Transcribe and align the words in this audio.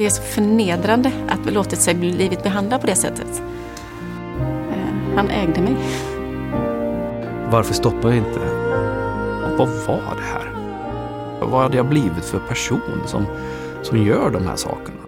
det 0.00 0.06
er 0.08 0.12
så 0.14 0.22
fornedrende 0.24 1.10
at 1.28 1.42
vi 1.44 1.52
låtit 1.52 1.82
seg 1.82 1.98
bli 2.00 2.30
behandlet 2.40 2.80
på 2.80 2.88
det 2.88 2.96
settet. 2.96 3.42
Eh, 4.72 4.92
Han 5.16 5.28
ägde 5.28 5.60
meg. 5.60 5.76
Varför 7.52 7.74
stoppade 7.74 8.16
jag 8.16 8.24
inte? 8.26 8.40
Och 9.44 9.58
vad 9.58 9.68
var 9.68 10.16
det 10.16 10.28
här? 10.32 10.46
Vad 11.40 11.62
hade 11.62 11.76
jag 11.76 11.88
blivit 11.88 12.24
för 12.24 12.38
person 12.38 13.02
som, 13.06 13.26
som 13.82 14.02
gör 14.02 14.30
de 14.30 14.46
här 14.46 14.56
sakerna? 14.56 14.99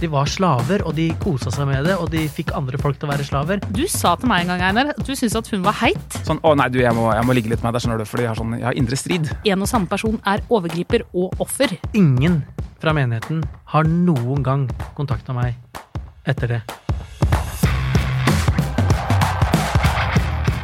De 0.00 0.08
var 0.08 0.24
slaver, 0.32 0.80
og 0.88 0.94
de 0.96 1.10
kosa 1.20 1.50
seg 1.52 1.66
med 1.68 1.84
det, 1.84 1.92
og 2.00 2.08
de 2.08 2.22
fikk 2.32 2.54
andre 2.56 2.78
folk 2.80 2.96
til 2.96 3.04
å 3.04 3.10
være 3.10 3.24
slaver. 3.28 3.60
Du 3.76 3.82
sa 3.84 4.14
til 4.16 4.30
meg 4.30 4.46
en 4.46 4.54
gang, 4.54 4.62
Einar, 4.70 4.94
at 4.94 5.04
du 5.04 5.12
syntes 5.12 5.36
at 5.36 5.50
hun 5.52 5.60
var 5.66 5.76
heit. 5.82 6.16
Sånn, 6.24 6.40
å 6.40 6.54
nei, 6.56 6.70
du, 6.72 6.78
jeg 6.80 6.96
må, 6.96 7.10
jeg 7.12 7.26
må 7.28 7.36
ligge 7.36 7.52
litt 7.52 7.60
med 7.60 7.76
deg, 7.76 7.84
skjønner 7.84 8.00
du, 8.00 8.06
fordi 8.08 8.24
jeg 8.24 8.30
har, 8.32 8.38
sånn, 8.40 8.54
jeg 8.56 8.64
har 8.64 8.78
indre 8.80 8.96
strid. 8.96 9.28
En 9.52 9.66
og 9.66 9.68
samme 9.68 9.90
person 9.90 10.16
er 10.24 10.40
overgriper 10.48 11.04
og 11.12 11.36
offer. 11.44 11.74
Ingen 11.92 12.40
fra 12.80 12.94
menigheten 12.96 13.42
har 13.74 13.90
noen 13.92 14.40
gang 14.46 14.64
kontakta 14.96 15.36
meg 15.36 15.60
etter 16.24 16.54
det. 16.56 16.62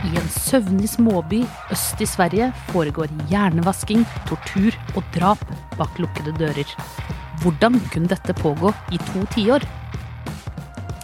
I 0.06 0.16
en 0.16 0.32
søvnig 0.32 0.88
småby 0.94 1.42
øst 1.76 2.00
i 2.00 2.08
Sverige 2.08 2.48
foregår 2.72 3.12
hjernevasking, 3.28 4.08
tortur 4.30 4.72
og 4.96 5.04
drap 5.12 5.44
bak 5.76 6.00
lukkede 6.00 6.32
dører. 6.40 6.76
Hvordan 7.42 7.80
kunne 7.92 8.10
dette 8.10 8.34
pågå 8.36 8.72
i 8.94 9.00
to 9.10 9.24
tiår? 9.34 9.64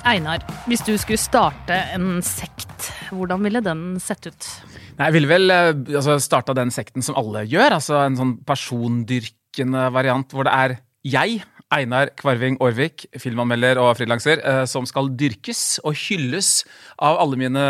Einar, 0.08 0.42
hvis 0.66 0.82
du 0.82 0.94
skulle 0.98 1.20
starte 1.20 1.76
en 1.94 2.22
sekt, 2.26 2.88
hvordan 3.14 3.44
ville 3.44 3.62
den 3.62 3.84
sett 4.02 4.26
ut? 4.26 4.48
Nei, 4.96 5.06
jeg 5.08 5.14
ville 5.14 5.30
vel 5.30 5.54
eh, 5.54 5.68
altså, 5.94 6.16
starta 6.22 6.56
den 6.58 6.72
sekten 6.74 7.04
som 7.04 7.16
alle 7.20 7.44
gjør, 7.46 7.78
altså 7.78 8.00
en 8.02 8.18
sånn 8.18 8.34
persondyrkende 8.48 9.86
variant 9.94 10.34
hvor 10.34 10.48
det 10.48 10.56
er 10.56 10.76
jeg, 11.06 11.42
Einar 11.72 12.12
Kvarving 12.18 12.58
Aarvik, 12.62 13.06
filmanmelder 13.20 13.80
og 13.80 13.94
frilanser, 13.98 14.42
eh, 14.44 14.62
som 14.68 14.86
skal 14.88 15.10
dyrkes 15.18 15.80
og 15.82 15.96
hylles 15.96 16.64
av 17.00 17.20
alle 17.22 17.40
mine 17.40 17.64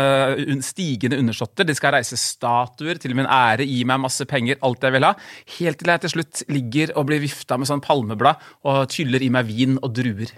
stigende 0.65 1.19
undersåtter. 1.21 1.67
De 1.67 1.75
skal 1.77 1.95
reise 1.97 2.19
statuer 2.19 2.99
til 3.01 3.15
min 3.15 3.29
ære, 3.29 3.67
gi 3.67 3.83
meg 3.87 4.03
masse 4.03 4.27
penger, 4.29 4.59
alt 4.61 4.83
jeg 4.83 4.97
vil 4.97 5.07
ha. 5.07 5.13
Helt 5.57 5.79
til 5.79 5.93
jeg 5.93 6.05
til 6.05 6.15
slutt 6.17 6.43
ligger 6.51 6.97
og 6.97 7.07
blir 7.09 7.23
vifta 7.23 7.57
med 7.57 7.69
sånn 7.69 7.83
palmeblad 7.83 8.41
og 8.67 8.89
tyller 8.91 9.23
i 9.23 9.31
meg 9.33 9.47
vin 9.47 9.79
og 9.81 9.93
druer. 9.95 10.33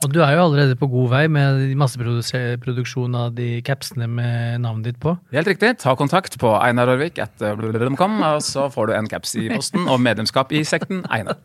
Og 0.00 0.12
du 0.14 0.22
er 0.24 0.32
jo 0.32 0.44
allerede 0.46 0.76
på 0.80 0.88
god 0.88 1.10
vei 1.12 1.24
med 1.28 1.74
masseproduksjon 1.76 3.16
av 3.20 3.34
de 3.36 3.58
capsene 3.64 4.06
med 4.08 4.62
navnet 4.64 4.88
ditt 4.88 5.00
på. 5.02 5.12
Helt 5.34 5.50
riktig. 5.50 5.74
Ta 5.82 5.92
kontakt 5.98 6.38
på 6.40 6.54
einarorvik.com, 6.56 8.14
og 8.30 8.40
så 8.44 8.70
får 8.72 8.88
du 8.88 8.94
en 8.96 9.10
caps 9.12 9.36
i 9.36 9.50
posten 9.52 9.84
og 9.84 10.00
medlemskap 10.00 10.54
i 10.56 10.62
sekten 10.64 11.04
Einar. 11.12 11.36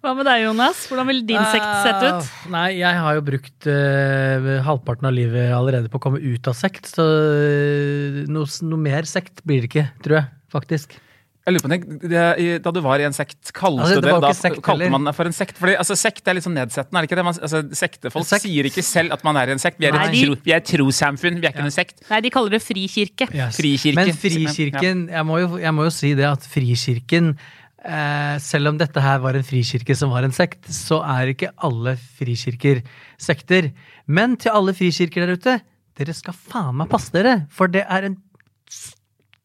Hva 0.00 0.14
med 0.16 0.24
deg, 0.30 0.46
Jonas? 0.46 0.86
Hvordan 0.88 1.12
vil 1.12 1.22
din 1.28 1.44
sekt 1.52 1.68
sett 1.84 2.00
ut? 2.08 2.24
Uh, 2.24 2.50
Nei, 2.56 2.66
jeg 2.80 3.04
har 3.04 3.20
jo 3.20 3.26
brukt 3.28 3.68
uh, 3.68 4.50
halvparten 4.64 5.12
av 5.12 5.16
livet 5.16 5.52
allerede 5.52 5.92
på 5.92 6.00
å 6.00 6.06
komme 6.08 6.24
ut 6.24 6.48
av 6.48 6.56
sekt, 6.56 6.88
så 6.88 7.04
uh, 7.04 8.22
noe, 8.32 8.48
noe 8.64 8.80
mer 8.80 9.08
sekt 9.08 9.44
blir 9.44 9.66
det 9.66 9.74
ikke, 9.74 9.88
tror 10.00 10.22
jeg, 10.22 10.30
faktisk. 10.56 10.96
Jeg 11.42 11.54
lurer 11.56 11.64
på 11.64 11.70
det, 11.72 12.08
det, 12.12 12.48
Da 12.62 12.70
du 12.70 12.78
var 12.84 13.02
i 13.02 13.06
en 13.06 13.14
sekt, 13.16 13.50
kalte 13.56 13.82
Altså, 13.82 13.96
det 13.98 14.10
det, 14.12 14.18
da 14.22 14.28
sekt 14.36 14.60
kalte 14.62 14.90
man 14.92 15.08
det 15.08 15.14
for 15.16 15.26
en 15.26 15.34
sekt? 15.34 15.56
Fordi 15.58 15.74
altså, 15.74 15.96
Sekt 15.98 16.28
er 16.30 16.36
litt 16.38 16.46
sånn 16.46 16.54
nedsettende, 16.54 17.00
er 17.00 17.02
det 17.02 17.10
ikke 17.10 17.18
det? 17.18 17.24
Man, 17.26 17.38
altså, 17.48 17.62
sektefolk 17.78 18.28
Sekt- 18.28 18.46
sier 18.46 18.68
ikke 18.68 18.84
selv 18.86 19.16
at 19.16 19.24
man 19.26 19.40
er 19.40 19.50
i 19.50 19.56
en 19.56 19.62
sekt. 19.62 19.80
Vi 19.82 19.88
er, 19.88 19.96
Nei, 19.96 20.04
et, 20.12 20.20
tro, 20.22 20.36
vi 20.46 20.54
er 20.54 20.62
et 20.62 20.68
trossamfunn, 20.70 21.40
vi 21.42 21.48
er 21.48 21.54
ikke 21.56 21.66
en 21.66 21.74
sekt. 21.74 22.04
Nei, 22.12 22.20
de 22.22 22.30
kaller 22.34 22.54
det 22.54 22.62
frikirke. 22.62 23.26
Yes. 23.34 23.58
Frikirke. 23.58 23.98
Men 23.98 24.14
Frikirken, 24.22 25.02
jeg 25.10 25.26
må, 25.26 25.40
jo, 25.42 25.50
jeg 25.64 25.74
må 25.74 25.88
jo 25.88 25.94
si 25.98 26.12
det 26.18 26.28
at 26.30 26.46
Frikirken 26.46 27.32
eh, 27.34 28.38
Selv 28.46 28.70
om 28.70 28.78
dette 28.78 29.02
her 29.02 29.18
var 29.26 29.34
en 29.38 29.46
frikirke 29.46 29.98
som 29.98 30.14
var 30.14 30.28
en 30.28 30.34
sekt, 30.36 30.70
så 30.70 31.02
er 31.18 31.34
ikke 31.34 31.50
alle 31.66 31.96
frikirker 32.20 32.84
sekter. 33.18 33.72
Men 34.06 34.38
til 34.38 34.54
alle 34.54 34.74
frikirker 34.78 35.26
der 35.26 35.34
ute, 35.38 35.58
dere 35.98 36.14
skal 36.16 36.38
faen 36.38 36.78
meg 36.78 36.90
passe 36.92 37.10
dere, 37.14 37.40
for 37.52 37.66
det 37.72 37.82
er 37.90 38.06
en 38.12 38.20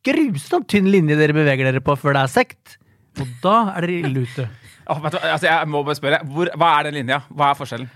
grusomt 0.08 0.70
tynn 0.72 0.90
linje 0.92 1.20
dere 1.20 1.36
beveger 1.36 1.72
dere 1.72 1.84
på 1.84 1.96
før 2.00 2.18
det 2.18 2.24
er 2.26 2.34
sekt. 2.40 2.78
Og 3.22 3.30
da 3.44 3.58
er 3.76 3.86
dere 3.86 4.02
ille 4.08 4.26
ute. 4.28 4.48
Oh, 4.88 5.00
du, 5.04 5.18
altså, 5.20 5.48
jeg 5.50 5.68
må 5.68 5.84
bare 5.84 6.00
spørre, 6.00 6.20
hvor, 6.32 6.52
hva 6.56 6.74
er 6.78 6.88
den 6.88 7.02
linja? 7.02 7.24
Hva 7.36 7.52
er 7.52 7.60
forskjellen? 7.60 7.90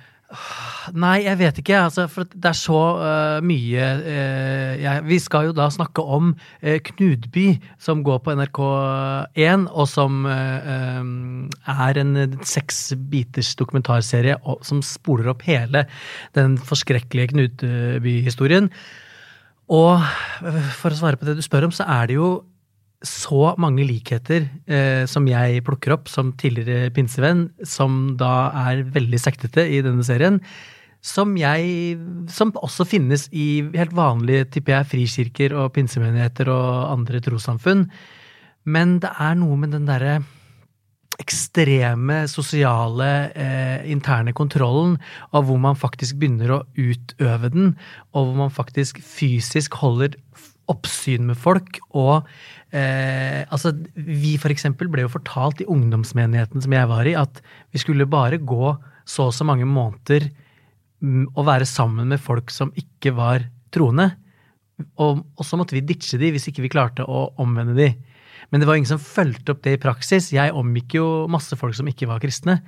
Nei, 0.96 1.26
jeg 1.26 1.38
vet 1.42 1.60
ikke. 1.62 1.76
Altså, 1.86 2.06
for 2.12 2.28
det 2.32 2.48
er 2.48 2.58
så 2.58 2.80
uh, 2.98 3.44
mye 3.46 3.88
uh, 4.00 4.72
jeg, 4.80 5.04
Vi 5.10 5.20
skal 5.22 5.50
jo 5.50 5.56
da 5.56 5.68
snakke 5.72 6.04
om 6.04 6.32
uh, 6.34 6.78
Knudby, 6.88 7.46
som 7.82 8.04
går 8.08 8.22
på 8.24 8.36
NRK1, 8.40 9.68
og 9.70 9.90
som 9.92 10.26
øh, 10.26 11.04
er 11.76 12.00
en 12.02 12.40
seks 12.48 12.94
biters 13.12 13.54
dokumentarserie 13.60 14.38
og, 14.42 14.62
som 14.66 14.82
spoler 14.86 15.32
opp 15.34 15.44
hele 15.48 15.86
den 16.38 16.58
forskrekkelige 16.58 17.34
Knudby-historien. 17.34 18.72
Og 19.72 20.00
øh, 20.00 20.64
for 20.76 20.92
å 20.92 21.00
svare 21.00 21.20
på 21.20 21.28
det 21.28 21.38
du 21.38 21.46
spør 21.46 21.70
om, 21.70 21.76
så 21.76 21.88
er 21.88 22.10
det 22.12 22.18
jo 22.20 22.32
så 23.02 23.56
mange 23.58 23.86
likheter 23.88 24.46
eh, 24.70 25.08
som 25.10 25.26
jeg 25.26 25.64
plukker 25.66 25.96
opp 25.96 26.12
som 26.12 26.36
tidligere 26.38 26.92
pinsevenn, 26.94 27.48
som 27.66 28.14
da 28.20 28.52
er 28.68 28.84
veldig 28.94 29.20
sektete 29.22 29.66
i 29.66 29.82
denne 29.86 30.06
serien, 30.06 30.42
som 31.02 31.34
jeg 31.34 31.98
Som 32.30 32.52
også 32.54 32.86
finnes 32.86 33.24
i 33.34 33.64
helt 33.74 33.94
vanlige, 33.98 34.46
tipper 34.54 34.76
jeg, 34.76 34.90
frikirker 34.92 35.56
og 35.58 35.72
pinsemenigheter 35.74 36.52
og 36.54 36.92
andre 36.92 37.18
trossamfunn. 37.26 37.88
Men 38.70 39.00
det 39.02 39.10
er 39.10 39.34
noe 39.40 39.58
med 39.58 39.74
den 39.74 39.88
derre 39.90 40.20
ekstreme 41.22 42.24
sosiale, 42.32 43.10
eh, 43.36 43.92
interne 43.92 44.34
kontrollen, 44.34 44.98
av 45.32 45.46
hvor 45.48 45.60
man 45.62 45.78
faktisk 45.80 46.18
begynner 46.22 46.56
å 46.56 46.64
utøve 46.76 47.52
den, 47.54 47.76
og 48.12 48.32
hvor 48.32 48.40
man 48.46 48.54
faktisk 48.54 49.02
fysisk 49.06 49.78
holder 49.82 50.18
oppsyn 50.72 51.26
med 51.28 51.40
folk, 51.40 51.80
og 51.98 52.28
eh, 52.72 53.44
altså, 53.52 53.74
vi 53.96 54.38
eksempel 54.38 54.90
ble 54.92 55.06
jo 55.06 55.12
fortalt 55.12 55.64
i 55.64 55.68
ungdomsmenigheten 55.70 56.64
som 56.64 56.76
jeg 56.76 56.90
var 56.92 57.10
i, 57.10 57.18
at 57.18 57.42
vi 57.74 57.82
skulle 57.82 58.10
bare 58.10 58.40
gå 58.40 58.76
så 59.08 59.28
og 59.30 59.36
så 59.36 59.48
mange 59.48 59.68
måneder 59.68 60.30
mm, 61.02 61.34
og 61.34 61.46
være 61.48 61.68
sammen 61.68 62.12
med 62.14 62.22
folk 62.22 62.54
som 62.54 62.72
ikke 62.78 63.16
var 63.18 63.48
troende. 63.74 64.12
Og, 65.02 65.26
og 65.38 65.46
så 65.46 65.60
måtte 65.60 65.76
vi 65.76 65.84
ditche 65.86 66.20
de 66.22 66.32
hvis 66.34 66.48
ikke 66.50 66.64
vi 66.66 66.72
klarte 66.74 67.06
å 67.06 67.32
omvende 67.42 67.76
de. 67.78 67.92
Men 68.52 68.62
det 68.62 68.68
var 68.68 68.78
ingen 68.80 68.90
som 68.90 69.00
fulgte 69.00 69.54
opp 69.54 69.62
det 69.64 69.78
i 69.78 69.82
praksis. 69.82 70.34
Jeg 70.36 70.52
omgikk 70.58 70.98
jo 70.98 71.06
masse 71.32 71.56
folk 71.56 71.76
som 71.78 71.88
ikke 71.88 72.10
var 72.10 72.20
kristne. 72.24 72.60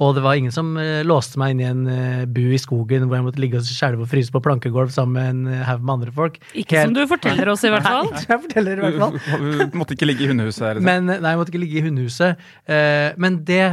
Og 0.00 0.12
det 0.16 0.22
var 0.24 0.36
ingen 0.36 0.52
som 0.52 0.74
eh, 0.80 1.00
låste 1.08 1.40
meg 1.40 1.54
inn 1.54 1.60
i 1.62 1.66
en 1.68 1.84
eh, 1.88 2.24
bu 2.28 2.42
i 2.52 2.60
skogen 2.60 3.06
hvor 3.06 3.16
jeg 3.16 3.24
måtte 3.24 3.40
ligge 3.40 3.60
og 3.60 3.68
skjelve 3.68 4.04
og 4.04 4.10
fryse 4.10 4.32
på 4.32 4.42
plankegulv 4.44 4.92
sammen 4.92 5.16
med 5.16 5.30
en 5.30 5.54
eh, 5.54 5.62
haug 5.64 5.86
med 5.86 5.94
andre 5.94 6.12
folk. 6.18 6.36
Ikke 6.52 6.82
som 6.84 6.92
du 6.96 7.00
forteller 7.08 7.48
oss, 7.52 7.64
i 7.64 7.72
hvert 7.72 7.86
fall. 7.86 8.10
Nei, 8.12 8.24
jeg 8.28 8.42
forteller 8.44 8.76
i 8.76 8.84
hvert 8.84 9.00
fall. 9.00 9.48
Du 9.72 9.80
måtte 9.80 9.96
ikke 9.96 10.08
ligge 10.10 10.26
i 10.26 10.30
hundehuset? 10.32 10.66
Liksom. 10.76 10.88
Men, 10.88 11.08
nei, 11.14 11.32
jeg 11.32 11.40
måtte 11.40 11.54
ikke 11.54 11.62
ligge 11.64 11.80
i 11.80 11.86
hundehuset. 11.86 12.46
Eh, 12.76 13.08
men 13.24 13.40
det 13.48 13.64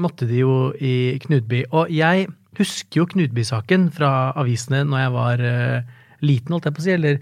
måtte 0.00 0.28
de 0.28 0.42
jo 0.42 0.54
i 0.76 0.94
Knudby. 1.24 1.64
Og 1.72 1.92
jeg 1.92 2.28
husker 2.58 3.00
jo 3.00 3.08
Knudby-saken 3.08 3.88
fra 3.96 4.12
avisene 4.40 4.82
når 4.84 5.04
jeg 5.06 5.12
var 5.16 5.44
liten, 6.22 6.52
holdt 6.52 6.68
jeg 6.68 6.76
på 6.76 6.82
å 6.82 6.86
si. 6.86 6.96
Eller, 6.98 7.20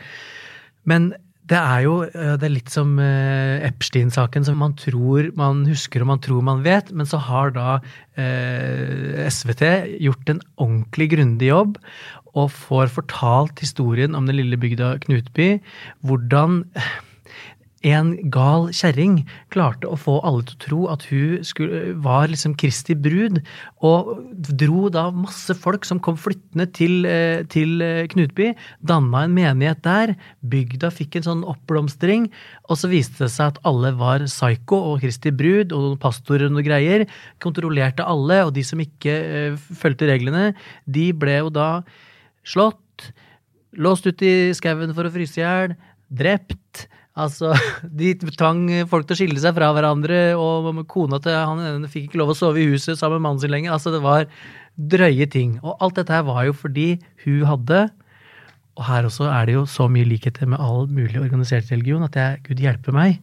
men 0.91 1.13
det 1.51 1.59
er 1.59 1.83
jo 1.83 1.95
eh, 2.07 2.37
det 2.39 2.47
er 2.47 2.55
litt 2.55 2.71
som 2.73 2.95
eh, 3.03 3.59
Epstein-saken, 3.67 4.47
som 4.47 4.61
man 4.63 4.77
tror 4.79 5.33
man 5.39 5.65
husker 5.69 6.05
og 6.05 6.13
man 6.13 6.23
tror 6.23 6.45
man 6.47 6.63
vet, 6.67 6.93
men 6.95 7.09
så 7.09 7.19
har 7.27 7.55
da 7.57 7.81
eh, 8.15 9.27
SVT 9.27 9.65
gjort 10.07 10.31
en 10.31 10.43
ordentlig 10.61 11.11
grundig 11.17 11.51
jobb 11.51 11.79
og 12.39 12.53
får 12.55 12.93
fortalt 12.95 13.63
historien 13.65 14.15
om 14.15 14.29
den 14.29 14.39
lille 14.39 14.59
bygda 14.61 14.95
Knutby. 15.03 15.57
Hvordan 16.07 16.63
en 17.87 18.11
gal 18.29 18.67
kjerring 18.77 19.23
klarte 19.53 19.89
å 19.89 19.97
få 19.97 20.19
alle 20.27 20.45
til 20.45 20.57
å 20.57 20.61
tro 20.65 20.81
at 20.93 21.07
hun 21.09 21.45
skulle, 21.47 21.95
var 22.05 22.29
liksom 22.29 22.53
Kristi 22.61 22.93
brud, 22.93 23.41
og 23.81 24.11
dro 24.61 24.91
da 24.93 25.07
masse 25.15 25.55
folk 25.57 25.87
som 25.89 26.01
kom 26.03 26.19
flyttende 26.21 26.67
til, 26.77 27.07
eh, 27.09 27.41
til 27.49 27.81
eh, 27.81 28.05
Knutby, 28.13 28.51
danna 28.85 29.25
en 29.25 29.37
menighet 29.37 29.81
der, 29.87 30.15
bygda 30.45 30.93
fikk 30.93 31.17
en 31.17 31.29
sånn 31.31 31.47
oppblomstring, 31.49 32.29
og 32.69 32.77
så 32.77 32.93
viste 32.93 33.25
det 33.25 33.33
seg 33.33 33.55
at 33.55 33.63
alle 33.65 33.95
var 33.97 34.27
psyko 34.29 34.83
og 34.93 35.01
Kristi 35.07 35.33
brud, 35.33 35.73
og 35.73 35.97
pastorer 36.05 36.51
og 36.51 36.59
noen 36.59 36.69
greier, 36.69 37.07
kontrollerte 37.41 38.05
alle, 38.05 38.43
og 38.45 38.55
de 38.57 38.65
som 38.67 38.81
ikke 38.81 39.17
uh, 39.57 39.59
fulgte 39.81 40.09
reglene, 40.11 40.51
de 40.85 41.11
ble 41.17 41.41
jo 41.41 41.53
da 41.55 41.71
slått, 42.45 43.09
låst 43.81 44.05
ut 44.05 44.23
i 44.27 44.53
skauen 44.57 44.93
for 44.93 45.09
å 45.09 45.13
fryse 45.15 45.41
i 45.41 45.45
hjel, 45.45 45.77
drept. 46.11 46.89
Altså, 47.19 47.53
De 48.01 48.13
tvang 48.15 48.67
folk 48.91 49.09
til 49.09 49.17
å 49.17 49.21
skille 49.23 49.43
seg 49.43 49.57
fra 49.57 49.71
hverandre, 49.75 50.21
og 50.39 50.85
kona 50.91 51.21
til 51.23 51.35
han 51.35 51.89
fikk 51.91 52.11
ikke 52.11 52.21
lov 52.23 52.35
å 52.35 52.39
sove 52.39 52.63
i 52.63 52.69
huset 52.71 52.99
sammen 52.99 53.19
med 53.19 53.29
mannen 53.29 53.45
sin 53.45 53.55
lenger. 53.55 53.75
Altså, 53.75 53.95
Det 53.95 54.03
var 54.05 54.29
drøye 54.81 55.27
ting. 55.31 55.59
Og 55.65 55.77
alt 55.83 55.99
dette 55.99 56.15
her 56.15 56.27
var 56.29 56.45
jo 56.47 56.55
fordi 56.57 56.95
hun 57.25 57.43
hadde 57.49 57.89
Og 58.79 58.85
her 58.87 59.05
også 59.05 59.27
er 59.29 59.49
det 59.49 59.55
jo 59.59 59.65
så 59.69 59.91
mye 59.93 60.07
likheter 60.09 60.47
med 60.49 60.61
all 60.63 60.87
mulig 60.89 61.19
organisert 61.21 61.69
religion 61.69 62.07
at 62.07 62.15
jeg, 62.17 62.39
Gud 62.47 62.63
hjelpe 62.63 62.95
meg. 62.95 63.19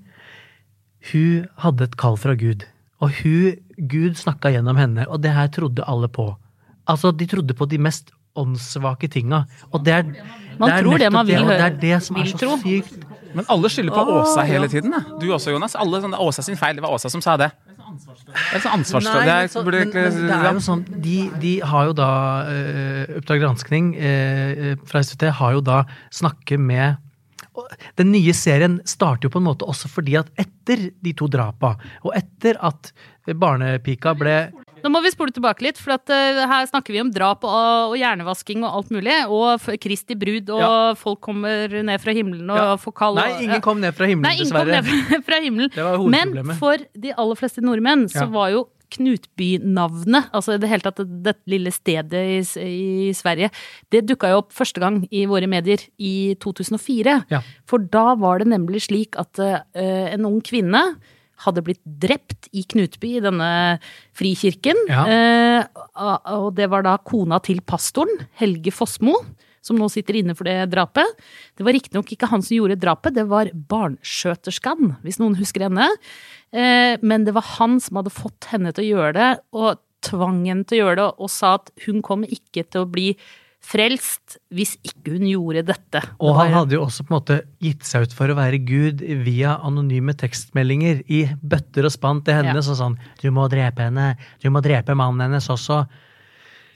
Hun 1.10 1.48
hadde 1.64 1.88
et 1.88 1.96
kall 1.98 2.18
fra 2.20 2.36
Gud. 2.38 2.68
Og 3.02 3.16
hun 3.24 3.56
Gud 3.90 4.20
snakka 4.20 4.52
gjennom 4.54 4.78
henne, 4.78 5.08
og 5.08 5.24
det 5.24 5.32
her 5.34 5.50
trodde 5.54 5.86
alle 5.88 6.10
på. 6.10 6.28
Altså, 6.86 7.12
de 7.16 7.26
trodde 7.26 7.56
på 7.58 7.66
de 7.70 7.80
mest 7.82 8.12
åndssvake 8.38 9.10
tinga. 9.10 9.46
Og 9.72 9.84
det 9.86 9.94
er, 9.94 10.04
Man 10.60 10.70
det 10.70 10.76
er 10.76 10.84
tror 10.84 10.98
det 11.02 11.12
man 11.14 11.32
og 11.42 11.50
det 11.50 11.66
er 11.66 11.80
det 11.82 12.04
som 12.04 12.20
er 12.22 12.30
så 12.32 12.58
sykt. 12.62 13.02
Men 13.36 13.48
alle 13.54 13.72
skylder 13.72 13.96
på 13.96 14.04
Åh, 14.04 14.22
Åsa 14.22 14.46
hele 14.48 14.70
tiden. 14.72 14.94
Da. 14.94 15.02
Du 15.22 15.28
også, 15.34 15.52
Jonas. 15.56 15.76
Alle 15.80 16.02
sånn, 16.04 16.16
Åsa 16.16 16.46
sin 16.46 16.60
feil. 16.60 16.78
Det 16.78 16.86
var 16.86 16.94
Åsa 16.96 17.12
som 17.12 17.24
sa 17.24 17.38
det. 17.40 17.52
Det 18.28 18.58
er 18.58 18.64
sånn 18.64 18.84
jo 20.58 20.64
sånn, 20.64 20.84
de, 21.04 21.18
de 21.42 21.54
har 21.64 21.88
jo 21.90 21.94
da 21.98 22.12
uh, 22.48 23.18
Oppdrag 23.20 23.44
granskning 23.46 23.94
uh, 23.96 24.74
fra 24.88 25.04
SVT 25.04 25.30
har 25.40 25.56
jo 25.56 25.64
da 25.64 25.82
snakket 26.14 26.60
med 26.60 27.00
Den 27.98 28.12
nye 28.12 28.34
serien 28.34 28.80
starter 28.86 29.28
jo 29.28 29.34
på 29.34 29.40
en 29.42 29.48
måte 29.50 29.66
også 29.68 29.90
fordi 29.90 30.18
at 30.20 30.28
etter 30.38 30.92
de 31.04 31.14
to 31.14 31.28
drapa, 31.28 31.76
og 32.04 32.12
etter 32.16 32.58
at 32.62 32.92
barnepika 33.36 34.14
ble 34.18 34.38
Nå 34.84 34.92
må 34.94 35.00
vi 35.02 35.10
spole 35.10 35.34
tilbake 35.34 35.64
litt, 35.66 35.80
for 35.82 35.96
at, 35.96 36.08
eh, 36.14 36.38
her 36.48 36.68
snakker 36.70 36.94
vi 36.94 37.00
om 37.02 37.10
drap 37.12 37.42
og, 37.44 37.90
og 37.92 37.96
hjernevasking 37.98 38.62
og 38.64 38.76
alt 38.78 38.92
mulig. 38.94 39.16
Og 39.34 39.66
Kristi 39.82 40.14
brud, 40.16 40.52
og 40.54 40.62
Ja. 40.62 40.94
folk 40.94 41.20
kommer 41.26 41.68
ned 41.84 42.00
fra 42.00 42.14
himmelen 42.14 42.48
og 42.54 42.58
Ja. 42.62 42.76
får 42.78 42.94
kall. 42.94 43.16
Nei, 43.16 43.42
ingen 43.42 43.60
kom 43.66 43.82
ned 43.82 43.96
fra 43.98 44.06
himmelen, 44.06 44.30
Nei, 44.30 44.38
dessverre. 44.38 44.78
ned 44.78 44.86
fra, 44.86 45.20
fra 45.32 45.40
himmelen. 45.42 45.74
Det 45.74 45.84
var 45.84 45.98
Men 46.08 46.54
for 46.62 46.78
de 46.94 47.12
aller 47.18 47.36
fleste 47.36 47.60
nordmenn 47.66 48.06
så 48.08 48.22
Ja. 48.22 48.26
var 48.28 48.52
jo 48.54 48.68
Knutby-navnet, 48.96 50.30
altså 50.36 50.56
i 50.56 50.62
det 50.62 50.70
hele 50.72 50.86
tatt 50.86 51.02
dette 51.04 51.52
lille 51.52 51.74
stedet 51.76 52.22
i, 52.24 52.40
i 52.64 53.12
Sverige, 53.16 53.52
det 53.94 54.06
dukka 54.08 54.32
jo 54.32 54.42
opp 54.44 54.56
første 54.56 54.82
gang 54.84 55.02
i 55.12 55.26
våre 55.30 55.50
medier 55.52 55.84
i 55.98 56.36
2004. 56.44 57.18
Ja. 57.34 57.42
For 57.68 57.84
da 57.84 58.16
var 58.20 58.42
det 58.42 58.52
nemlig 58.54 58.86
slik 58.88 59.20
at 59.20 59.42
uh, 59.44 59.60
en 59.76 60.28
ung 60.30 60.40
kvinne 60.46 60.84
hadde 61.46 61.62
blitt 61.66 61.84
drept 61.86 62.48
i 62.58 62.64
Knutby, 62.66 63.18
i 63.18 63.24
denne 63.24 63.50
frikirken. 64.18 64.80
Ja. 64.90 65.04
Uh, 65.06 65.84
og 66.40 66.54
det 66.58 66.70
var 66.72 66.86
da 66.88 66.96
kona 66.98 67.42
til 67.46 67.62
pastoren, 67.66 68.26
Helge 68.40 68.74
Fossmo, 68.74 69.20
som 69.68 69.80
nå 69.80 69.90
sitter 69.92 70.22
inne 70.22 70.36
for 70.38 70.48
det 70.48 70.70
drapet. 70.72 71.18
Det 71.58 71.66
var 71.68 71.76
riktignok 71.76 72.14
ikke 72.16 72.30
han 72.32 72.46
som 72.46 72.58
gjorde 72.58 72.80
drapet, 72.82 73.18
det 73.18 73.28
var 73.30 73.52
barnskjøterskan, 73.72 74.96
hvis 75.04 75.20
noen 75.22 75.38
husker 75.40 75.68
henne. 75.68 75.90
Eh, 76.56 76.96
men 77.04 77.28
det 77.28 77.36
var 77.36 77.46
han 77.58 77.82
som 77.84 78.00
hadde 78.02 78.16
fått 78.16 78.50
henne 78.54 78.74
til 78.76 78.88
å 78.88 78.94
gjøre 78.96 79.18
det, 79.20 79.34
og 79.58 79.84
tvang 80.08 80.46
henne 80.48 80.68
til 80.68 80.80
å 80.80 80.86
gjøre 80.86 81.02
det, 81.02 81.10
og 81.20 81.34
sa 81.34 81.58
at 81.58 81.74
hun 81.88 82.00
kommer 82.06 82.32
ikke 82.32 82.64
til 82.64 82.86
å 82.86 82.90
bli 82.90 83.12
frelst 83.68 84.38
hvis 84.54 84.76
ikke 84.86 85.16
hun 85.16 85.26
gjorde 85.28 85.64
dette. 85.68 86.02
Og 86.24 86.38
han 86.38 86.54
hadde 86.54 86.78
jo 86.78 86.86
også 86.86 87.04
på 87.04 87.12
en 87.12 87.18
måte 87.18 87.38
gitt 87.64 87.84
seg 87.88 88.08
ut 88.08 88.16
for 88.16 88.32
å 88.32 88.38
være 88.38 88.62
Gud 88.64 89.02
via 89.26 89.58
anonyme 89.66 90.16
tekstmeldinger 90.18 91.02
i 91.12 91.24
bøtter 91.42 91.88
og 91.90 91.94
spann 91.96 92.22
til 92.26 92.40
henne. 92.40 92.56
Ja. 92.56 92.64
Sånn 92.66 92.80
sånn 92.80 93.00
Du 93.22 93.30
må 93.36 93.48
drepe 93.52 93.90
henne. 93.90 94.14
Du 94.44 94.50
må 94.54 94.64
drepe 94.64 94.96
mannen 94.98 95.26
hennes 95.26 95.50
også. 95.52 95.84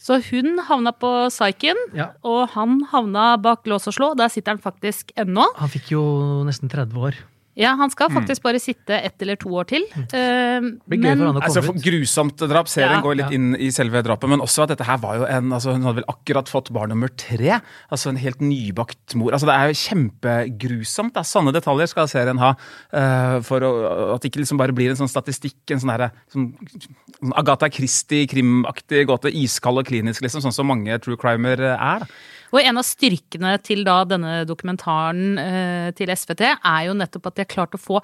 Så 0.02 0.18
hun 0.32 0.58
havna 0.66 0.92
på 0.98 1.10
Psyken, 1.30 1.78
Ja. 1.94 2.08
og 2.26 2.50
han 2.56 2.80
havna 2.90 3.38
bak 3.38 3.68
lås 3.70 3.86
og 3.88 3.94
slå. 3.94 4.08
Der 4.18 4.30
sitter 4.34 4.56
han 4.56 4.64
faktisk 4.64 5.12
ennå. 5.16 5.46
Han 5.60 5.70
fikk 5.70 5.92
jo 5.94 6.02
nesten 6.48 6.70
30 6.74 6.98
år. 6.98 7.20
Ja, 7.62 7.76
han 7.78 7.92
skal 7.94 8.10
faktisk 8.10 8.42
bare 8.42 8.60
sitte 8.62 8.98
ett 8.98 9.22
eller 9.22 9.38
to 9.40 9.52
år 9.54 9.68
til. 9.70 9.84
Uh, 9.94 10.72
men 10.90 11.22
Altså, 11.42 11.62
grusomt 11.78 12.42
drap. 12.50 12.68
Serien 12.72 12.98
Ja. 12.98 13.02
går 13.06 13.16
litt 13.20 13.30
Ja. 13.32 13.36
inn 13.38 13.56
i 13.56 13.70
selve 13.70 14.02
drapet, 14.04 14.28
men 14.30 14.42
også 14.42 14.64
at 14.66 14.70
dette 14.74 14.86
her 14.88 14.98
var 14.98 15.18
jo 15.20 15.26
en 15.30 15.52
altså 15.54 15.74
Hun 15.76 15.84
hadde 15.84 16.02
vel 16.02 16.10
akkurat 16.10 16.50
fått 16.50 16.72
barn 16.74 16.90
nummer 16.90 17.10
tre. 17.16 17.60
Altså 17.92 18.10
en 18.10 18.18
helt 18.18 18.40
nybakt 18.42 19.14
mor. 19.16 19.32
Altså 19.32 19.46
Det 19.46 19.56
er 19.56 19.68
jo 19.70 19.78
kjempegrusomt. 19.86 21.14
da. 21.14 21.22
Sanne 21.24 21.54
detaljer 21.54 21.88
skal 21.92 22.08
serien 22.08 22.40
ha. 22.40 22.56
Uh, 22.92 23.42
for 23.46 23.60
å, 23.62 24.16
at 24.16 24.22
det 24.22 24.32
ikke 24.32 24.42
liksom 24.44 24.58
bare 24.58 24.74
blir 24.74 24.90
en 24.90 24.98
sånn 24.98 25.12
statistikk, 25.12 25.62
en 25.72 25.80
sånn 25.80 25.94
her, 25.94 26.12
sånn, 26.34 26.54
sånn 27.22 27.34
Agatha 27.38 27.70
Christie-krimaktig 27.70 29.06
gåte. 29.08 29.32
Iskald 29.32 29.80
og 29.82 29.86
klinisk, 29.88 30.22
liksom. 30.26 30.42
Sånn 30.42 30.54
som 30.56 30.68
mange 30.68 30.98
true 31.02 31.18
crimer 31.18 31.60
er. 31.60 32.00
da. 32.00 32.06
Og 32.52 32.60
en 32.62 32.78
av 32.82 32.84
styrkene 32.84 33.54
til 33.64 33.84
da 33.88 34.02
denne 34.06 34.42
dokumentaren 34.50 35.38
eh, 35.40 35.92
til 35.96 36.12
SVT 36.12 36.42
er 36.50 36.82
jo 36.90 36.94
nettopp 37.00 37.28
at 37.32 37.36
de 37.40 37.46
har 37.46 37.52
klart 37.54 37.78
å 37.78 37.80
få 37.82 38.02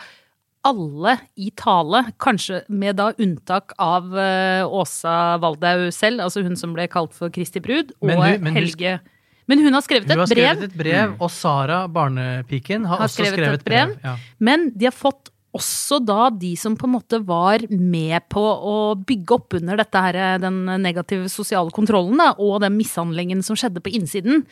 alle 0.67 1.13
i 1.39 1.51
tale, 1.55 2.01
kanskje 2.19 2.63
med 2.67 2.97
da 2.99 3.11
unntak 3.23 3.71
av 3.79 4.09
eh, 4.19 4.63
Åsa 4.67 5.37
Waldau 5.39 5.85
selv, 5.95 6.19
altså 6.25 6.41
hun 6.43 6.57
som 6.59 6.73
ble 6.75 6.87
kalt 6.91 7.13
for 7.15 7.31
Kristi 7.31 7.61
brud, 7.63 7.93
og 8.01 8.07
Men 8.09 8.17
hun- 8.23 8.41
men 8.41 8.53
hun 8.53 8.61
Helge 8.63 8.99
Men 9.47 9.59
hun 9.63 9.73
har 9.77 9.81
skrevet 9.85 10.09
Hun 10.11 10.17
har 10.19 10.25
et 10.25 10.29
brev. 10.35 10.55
skrevet 10.57 10.63
et 10.71 10.77
brev, 10.77 11.13
og 11.23 11.31
Sara, 11.31 11.87
barnepiken, 11.87 12.83
har, 12.85 12.97
Har 12.97 13.07
også 13.07 13.21
skrevet 13.23 13.37
skrevet 13.37 13.59
et 13.61 13.63
brev. 13.65 13.87
brev. 13.95 13.99
Ja. 14.03 14.15
Men 14.39 14.71
de 14.75 14.85
har 14.85 14.91
fått 14.91 15.29
også 15.57 15.99
da 16.05 16.29
de 16.33 16.53
som 16.59 16.77
på 16.79 16.87
en 16.87 16.95
måte 16.95 17.19
var 17.25 17.65
med 17.73 18.27
på 18.31 18.41
å 18.41 18.75
bygge 19.01 19.37
opp 19.37 19.57
under 19.59 19.79
dette 19.81 20.03
her, 20.07 20.37
den 20.43 20.63
negative 20.83 21.29
sosiale 21.33 21.73
kontrollen 21.75 22.17
da, 22.21 22.31
og 22.37 22.61
den 22.63 22.77
mishandlingen 22.77 23.43
som 23.45 23.57
skjedde 23.59 23.81
på 23.83 23.93
innsiden, 23.97 24.45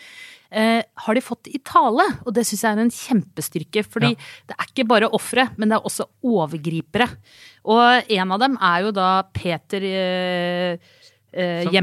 eh, 0.51 0.81
har 1.05 1.15
de 1.17 1.23
fått 1.23 1.49
i 1.51 1.61
tale. 1.63 2.05
Og 2.25 2.33
det 2.35 2.45
syns 2.47 2.63
jeg 2.65 2.75
er 2.75 2.83
en 2.83 2.93
kjempestyrke. 2.93 3.85
Fordi 3.85 4.11
Ja. 4.13 4.21
det 4.47 4.55
er 4.57 4.65
ikke 4.71 4.87
bare 4.87 5.09
ofre, 5.11 5.49
men 5.57 5.69
det 5.69 5.77
er 5.77 5.87
også 5.89 6.07
overgripere. 6.23 7.09
Og 7.65 8.03
en 8.09 8.31
av 8.31 8.39
dem 8.39 8.57
er 8.61 8.81
jo 8.85 8.91
da 8.91 9.23
Peter 9.33 9.81
eh, 9.81 10.77
eh, 11.35 11.63
Som- 11.67 11.73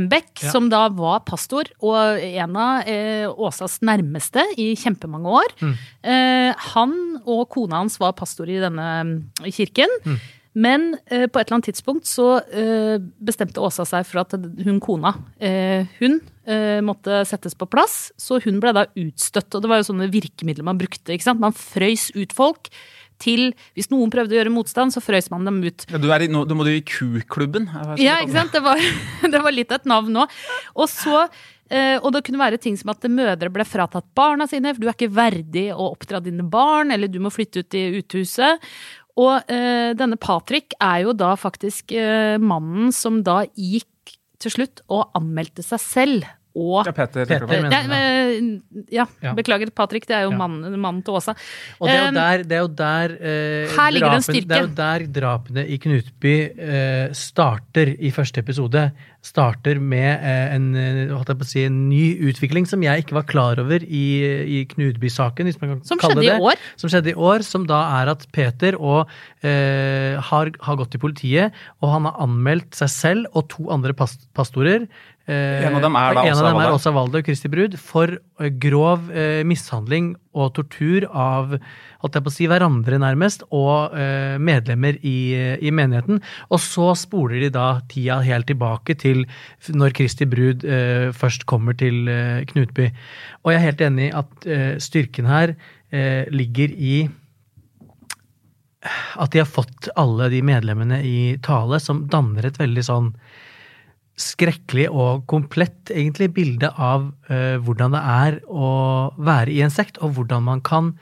ja. 0.42 0.50
som 0.50 0.68
da 0.72 0.88
var 0.88 1.20
pastor, 1.28 1.64
og 1.84 2.18
en 2.18 2.56
av 2.56 2.88
eh, 2.88 3.28
Åsas 3.28 3.78
nærmeste 3.84 4.42
i 4.58 4.72
kjempemange 4.74 5.28
år. 5.28 5.54
Mm. 5.60 5.74
Eh, 6.02 6.54
han 6.74 6.94
og 7.26 7.48
kona 7.52 7.82
hans 7.82 7.98
var 8.00 8.12
pastor 8.18 8.48
i 8.48 8.58
denne 8.62 8.88
mm, 9.04 9.18
kirken. 9.52 9.88
Mm. 10.04 10.18
Men 10.54 10.82
eh, 11.06 11.26
på 11.32 11.40
et 11.40 11.46
eller 11.48 11.56
annet 11.60 11.70
tidspunkt 11.70 12.04
så 12.04 12.26
eh, 12.52 12.98
bestemte 13.24 13.60
Åsa 13.64 13.86
seg 13.88 14.04
for 14.04 14.20
at 14.20 14.34
hun 14.36 14.80
kona, 14.84 15.14
eh, 15.40 15.86
hun 16.00 16.18
eh, 16.44 16.80
måtte 16.84 17.22
settes 17.28 17.54
på 17.56 17.68
plass. 17.72 18.10
Så 18.20 18.40
hun 18.44 18.58
ble 18.60 18.74
da 18.76 18.84
utstøtt. 18.92 19.48
Og 19.56 19.62
det 19.64 19.70
var 19.72 19.80
jo 19.80 19.88
sånne 19.88 20.10
virkemidler 20.12 20.66
man 20.68 20.80
brukte. 20.80 21.14
ikke 21.14 21.24
sant? 21.30 21.40
Man 21.40 21.56
frøys 21.56 22.10
ut 22.18 22.34
folk 22.36 22.68
til 23.22 23.52
Hvis 23.78 23.90
noen 23.92 24.10
prøvde 24.12 24.34
å 24.34 24.38
gjøre 24.40 24.52
motstand, 24.54 24.94
så 24.94 25.02
frøys 25.02 25.30
man 25.32 25.46
dem 25.48 25.60
ut. 25.62 25.86
Ja, 25.90 26.00
du, 26.02 26.08
er 26.14 26.24
i, 26.26 26.30
nå, 26.32 26.44
må 26.58 26.66
du 26.66 26.72
i 26.74 26.82
Q-klubben. 26.86 27.68
Ja, 28.00 28.18
ikke 28.22 28.36
sant? 28.36 28.54
Det 28.54 28.62
var, 28.64 28.80
det 29.34 29.42
var 29.44 29.54
litt 29.54 29.72
av 29.72 29.82
et 29.82 29.90
navn 29.90 30.16
nå. 30.16 30.26
Og 30.74 30.90
så 30.90 31.20
eh, 31.70 31.98
og 32.00 32.10
det 32.14 32.24
kunne 32.26 32.42
være 32.42 32.60
ting 32.62 32.78
som 32.80 32.92
at 32.94 33.06
mødre 33.10 33.52
ble 33.52 33.66
fratatt 33.68 34.08
barna 34.18 34.48
sine, 34.50 34.74
for 34.74 34.82
du 34.82 34.90
er 34.90 34.96
ikke 34.96 35.14
verdig 35.14 35.68
å 35.74 35.92
oppdra 35.92 36.22
dine 36.24 36.46
barn, 36.46 36.94
eller 36.94 37.10
du 37.10 37.20
må 37.22 37.32
flytte 37.32 37.62
ut 37.62 37.78
i 37.78 37.86
uthuset. 38.02 38.66
Og 39.20 39.44
uh, 39.44 39.90
denne 39.92 40.16
Patrick 40.16 40.72
er 40.80 41.02
jo 41.04 41.12
da 41.12 41.34
faktisk 41.36 41.92
uh, 41.92 42.40
mannen 42.40 42.88
som 42.96 43.18
da 43.24 43.42
gikk 43.52 44.14
til 44.42 44.54
slutt 44.56 44.80
og 44.88 45.12
anmeldte 45.18 45.64
seg 45.64 45.82
selv. 45.82 46.30
Og 46.54 46.84
Ja, 46.84 46.92
Peter. 46.92 47.24
Peter, 47.24 47.46
mener 47.48 47.70
Nei, 47.70 47.96
eh, 47.96 48.84
ja, 48.92 49.06
Ja. 49.22 49.32
beklager, 49.34 49.70
Patrick. 49.74 50.04
Det 50.06 50.14
er 50.16 50.22
jo 50.26 50.30
Ja. 50.32 50.36
mannen, 50.36 50.78
mannen 50.80 51.02
til 51.02 51.14
Åsa. 51.14 51.32
Og 51.80 51.88
det 51.88 51.94
er 51.96 52.02
jo 52.02 52.08
Um, 52.08 52.14
der, 52.14 52.42
det 52.44 52.52
er 52.52 52.60
jo 52.60 52.68
der 52.68 53.16
eh, 53.20 53.68
her 53.76 53.90
ligger 53.90 54.10
det 54.10 54.18
en 54.18 54.20
drapen- 54.20 54.22
styrke. 54.22 54.48
Det 54.48 54.58
er 54.58 54.66
jo 54.66 54.74
der 54.74 55.20
drapene 55.20 55.66
i 55.68 55.76
Knutby 55.78 56.34
eh, 56.58 57.08
starter 57.12 57.94
i 57.98 58.10
første 58.10 58.38
episode. 58.38 58.92
Starter 59.22 59.78
med 59.78 60.18
eh, 60.26 60.54
en, 60.56 60.64
eh, 60.74 61.12
holdt 61.14 61.28
jeg 61.30 61.38
på 61.38 61.46
å 61.46 61.50
si, 61.52 61.62
en 61.68 61.76
ny 61.88 62.02
utvikling 62.26 62.66
som 62.66 62.82
jeg 62.82 63.04
ikke 63.04 63.14
var 63.20 63.26
klar 63.30 63.60
over 63.62 63.84
i, 63.86 64.02
i 64.58 64.64
Knutby-saken. 64.72 65.46
hvis 65.46 65.60
man 65.62 65.76
kan 65.76 65.84
Som 65.86 66.00
kalle 66.02 66.18
skjedde 66.18 66.26
i 66.26 66.32
det. 66.32 66.40
år. 66.50 66.64
Som 66.82 66.90
skjedde 66.90 67.12
i 67.14 67.18
år, 67.30 67.44
som 67.46 67.66
da 67.70 67.78
er 68.02 68.10
at 68.16 68.26
Peter 68.34 68.74
og, 68.80 69.06
eh, 69.46 70.18
har, 70.18 70.50
har 70.66 70.76
gått 70.82 70.90
til 70.96 71.00
politiet, 71.04 71.54
og 71.80 71.94
han 71.94 72.10
har 72.10 72.18
anmeldt 72.26 72.74
seg 72.74 72.90
selv 72.90 73.30
og 73.38 73.46
to 73.54 73.68
andre 73.70 73.94
past 73.94 74.26
pastorer. 74.34 74.88
Eh, 75.30 75.62
En 75.68 75.76
av 75.78 75.84
dem 75.86 75.94
er 75.94 76.14
da 76.18 76.24
en 76.26 76.32
Åsa 76.34 76.42
av 76.42 76.48
dem 76.48 76.56
er 76.58 76.66
Waldau. 76.66 76.80
Åsa 76.80 76.92
Waldau 76.96 77.22
Kristi 77.22 77.48
Brud 77.52 77.78
for 77.78 78.10
eh, 78.42 78.48
grov 78.58 79.06
eh, 79.14 79.44
mishandling 79.46 80.16
og 80.32 80.52
tortur 80.56 81.06
av 81.08 81.54
holdt 82.02 82.16
jeg 82.16 82.24
på 82.24 82.32
å 82.32 82.34
si, 82.34 82.48
hverandre, 82.50 82.98
nærmest, 83.02 83.44
og 83.54 83.94
eh, 83.98 84.38
medlemmer 84.42 84.98
i, 85.06 85.16
i 85.62 85.72
menigheten. 85.74 86.20
Og 86.50 86.62
så 86.62 86.92
spoler 86.98 87.44
de 87.44 87.52
da 87.54 87.66
tida 87.90 88.20
helt 88.26 88.48
tilbake 88.50 88.96
til 88.98 89.24
når 89.70 89.94
Kristi 89.98 90.28
Brud 90.28 90.66
eh, 90.66 91.10
først 91.16 91.46
kommer 91.50 91.78
til 91.78 92.08
eh, 92.10 92.42
Knutby. 92.50 92.90
Og 93.42 93.52
jeg 93.52 93.60
er 93.60 93.66
helt 93.68 93.86
enig 93.88 94.08
i 94.08 94.14
at 94.22 94.48
eh, 94.48 94.70
styrken 94.82 95.30
her 95.30 95.54
eh, 95.92 96.24
ligger 96.32 96.72
i 96.72 96.96
at 98.82 99.30
de 99.30 99.38
har 99.38 99.46
fått 99.46 99.86
alle 99.94 100.26
de 100.32 100.40
medlemmene 100.42 100.98
i 101.06 101.36
tale, 101.44 101.78
som 101.78 102.06
danner 102.10 102.48
et 102.48 102.58
veldig 102.58 102.82
sånn 102.82 103.12
skrekkelig 104.20 104.88
og 104.92 105.24
komplett 105.30 105.90
egentlig 105.90 106.30
bilde 106.36 106.68
av 106.76 107.08
uh, 107.30 107.56
hvordan 107.64 107.94
det 107.96 108.02
er 108.12 108.38
å 108.46 108.70
være 109.16 109.54
i 109.54 109.62
en 109.64 109.72
sekt, 109.72 110.00
og 110.04 110.16
hvordan 110.18 110.44
man 110.50 110.64
kan 110.64 110.94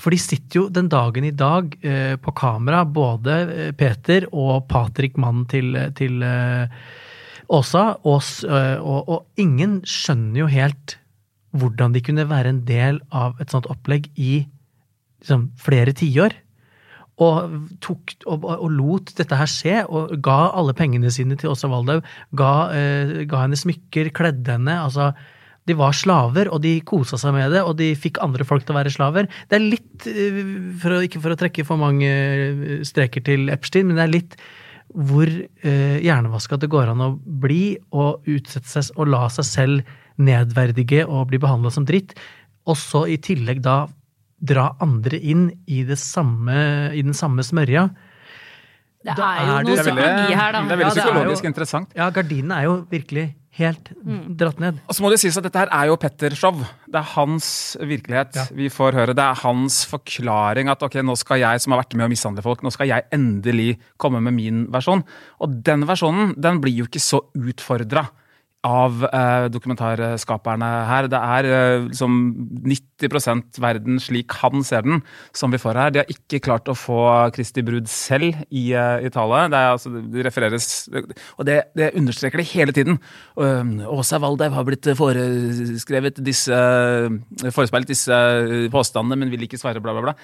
For 0.00 0.10
de 0.10 0.18
sitter 0.18 0.56
jo 0.56 0.68
den 0.72 0.88
dagen 0.90 1.26
i 1.28 1.30
dag 1.30 1.74
uh, 1.84 2.16
på 2.18 2.32
kamera, 2.34 2.80
både 2.84 3.34
eh, 3.52 3.72
Peter 3.76 4.24
og 4.32 4.64
Patrick, 4.66 5.20
mannen 5.20 5.44
til, 5.46 5.76
til 5.94 6.24
uh, 6.24 6.66
Åsa, 7.48 7.84
og, 8.04 8.24
eh, 8.44 8.76
og, 8.76 9.08
og 9.08 9.40
ingen 9.40 9.80
skjønner 9.88 10.42
jo 10.42 10.48
helt 10.52 10.98
hvordan 11.56 11.94
de 11.94 12.02
kunne 12.04 12.26
være 12.28 12.52
en 12.52 12.64
del 12.68 12.98
av 13.08 13.38
et 13.40 13.52
sånt 13.52 13.68
opplegg 13.72 14.10
i 14.20 14.42
liksom, 15.22 15.48
flere 15.56 15.94
tiår. 15.96 16.36
Og, 17.18 17.56
tok, 17.82 18.14
og, 18.30 18.44
og 18.52 18.68
lot 18.70 19.10
dette 19.18 19.38
her 19.38 19.50
skje, 19.50 19.80
og 19.86 20.14
ga 20.22 20.38
alle 20.58 20.74
pengene 20.78 21.10
sine 21.10 21.38
til 21.38 21.50
Åsa 21.50 21.70
Waldau. 21.70 21.98
Ga, 22.38 22.52
eh, 22.76 23.16
ga 23.30 23.42
henne 23.46 23.58
smykker, 23.58 24.12
kledde 24.14 24.54
henne. 24.54 24.78
altså 24.84 25.12
de 25.68 25.76
var 25.76 25.96
slaver, 25.96 26.48
og 26.52 26.62
de 26.64 26.78
kosa 26.86 27.18
seg 27.20 27.34
med 27.36 27.52
det, 27.52 27.60
og 27.60 27.76
de 27.80 27.90
fikk 27.98 28.20
andre 28.24 28.46
folk 28.48 28.64
til 28.64 28.74
å 28.74 28.78
være 28.78 28.92
slaver. 28.94 29.28
Det 29.50 29.58
er 29.58 29.66
litt, 29.66 30.06
eh, 30.08 30.40
for 30.80 30.96
å, 30.96 31.02
ikke 31.04 31.20
for 31.24 31.34
å 31.34 31.38
trekke 31.40 31.66
for 31.68 31.80
mange 31.80 32.08
eh, 32.08 32.80
streker 32.88 33.24
til 33.26 33.50
Epstein, 33.52 33.90
men 33.90 34.00
det 34.00 34.06
er 34.06 34.14
litt 34.14 34.38
hvor 34.88 35.28
eh, 35.28 35.98
hjernevaska 36.00 36.56
det 36.56 36.70
går 36.72 36.94
an 36.94 37.04
å 37.04 37.10
bli, 37.20 37.76
og 37.92 38.24
utsette 38.30 38.70
seg 38.70 38.96
og 38.96 39.12
la 39.12 39.26
seg 39.32 39.48
selv 39.48 39.94
nedverdige 40.18 41.04
og 41.06 41.28
bli 41.30 41.40
behandla 41.42 41.72
som 41.74 41.86
dritt, 41.88 42.16
og 42.68 42.76
så 42.80 43.04
i 43.08 43.18
tillegg 43.20 43.60
da 43.64 43.82
dra 44.40 44.70
andre 44.80 45.18
inn 45.20 45.48
i, 45.66 45.82
det 45.84 45.98
samme, 45.98 46.92
i 46.94 47.02
den 47.02 47.14
samme 47.14 47.42
smørja. 47.42 47.88
Det 49.04 49.14
Da 49.16 49.26
er 49.38 49.46
jo 49.46 49.52
er 49.58 49.62
noe 49.62 49.64
det- 49.64 49.64
Det 49.64 49.78
er 49.78 49.82
psykologi 49.94 50.34
her, 50.34 50.52
da. 50.52 50.60
det 50.62 50.72
er 50.72 50.76
veldig 50.76 50.80
Ja, 50.80 50.88
er 50.88 51.06
psykologisk 51.06 51.42
jo- 51.44 51.48
interessant. 51.50 51.88
Ja, 51.96 52.10
gardinene 52.10 52.56
er 52.58 52.62
jo 52.64 52.86
virkelig 52.90 53.34
helt 53.58 53.88
dratt 54.36 54.60
ned. 54.60 54.78
Og 54.88 54.94
så 54.94 55.00
må 55.02 55.10
det 55.10 55.18
sies 55.20 55.36
at 55.36 55.42
dette 55.42 55.58
her 55.58 55.68
er 55.72 55.86
jo 55.86 55.96
Petter-show. 55.96 56.52
Det 56.86 56.94
er 56.94 57.02
hans 57.02 57.76
virkelighet 57.80 58.34
Ja. 58.34 58.44
vi 58.54 58.68
får 58.68 58.92
høre. 58.94 59.14
Det 59.14 59.18
er 59.18 59.34
hans 59.34 59.84
forklaring 59.86 60.68
at 60.68 60.82
ok, 60.82 60.94
nå 61.02 61.16
skal 61.16 61.38
jeg 61.38 61.60
som 61.60 61.72
har 61.72 61.82
vært 61.82 61.94
med 61.96 62.06
å 62.06 62.10
mishandle 62.10 62.42
folk, 62.42 62.60
nå 62.62 62.70
skal 62.72 62.86
jeg 62.88 63.02
endelig 63.12 63.78
komme 63.98 64.20
med 64.22 64.34
min 64.34 64.66
versjon. 64.68 65.02
Og 65.40 65.62
den 65.64 65.82
versjonen 65.84 66.34
den 66.40 66.60
blir 66.60 66.74
jo 66.76 66.84
ikke 66.84 67.00
så 67.00 67.20
utfordra 67.36 68.08
av 68.66 69.04
eh, 69.06 69.46
dokumentarskaperne 69.54 70.68
her. 70.88 71.06
Det 71.10 71.18
er 71.18 71.46
eh, 71.46 71.84
liksom 71.86 72.16
90% 72.66 73.60
verden 73.62 74.00
slik 74.02 74.34
han 74.40 74.64
ser 74.66 74.82
den, 74.82 75.02
som 75.36 75.54
vi 75.54 75.60
får 75.62 75.78
her. 75.78 75.94
De 75.94 76.02
har 76.02 76.10
ikke 76.10 76.42
klart 76.42 76.70
å 76.70 76.76
få 76.76 76.98
Kristi 77.36 77.62
brud 77.62 77.86
selv 77.90 78.34
i, 78.50 78.72
eh, 78.74 79.06
i 79.06 79.12
tale. 79.14 79.44
Det, 79.52 79.62
er, 79.62 79.76
altså, 79.76 79.94
det 79.94 80.26
refereres 80.26 80.68
Og 81.38 81.46
det, 81.46 81.60
det 81.78 81.92
understreker 81.98 82.42
det 82.42 82.50
hele 82.50 82.74
tiden. 82.74 82.98
Uh, 83.38 83.86
Åsa 83.94 84.18
Waldau 84.22 84.50
har 84.52 84.66
blitt 84.66 84.86
foreskrevet 84.98 86.18
disse 86.24 86.58
forespeilet 87.54 87.90
disse 87.90 88.16
påstandene, 88.72 89.18
men 89.18 89.30
vil 89.32 89.46
ikke 89.46 89.60
svare, 89.60 89.82
bla, 89.82 89.94
bla, 89.94 90.10
bla. 90.10 90.16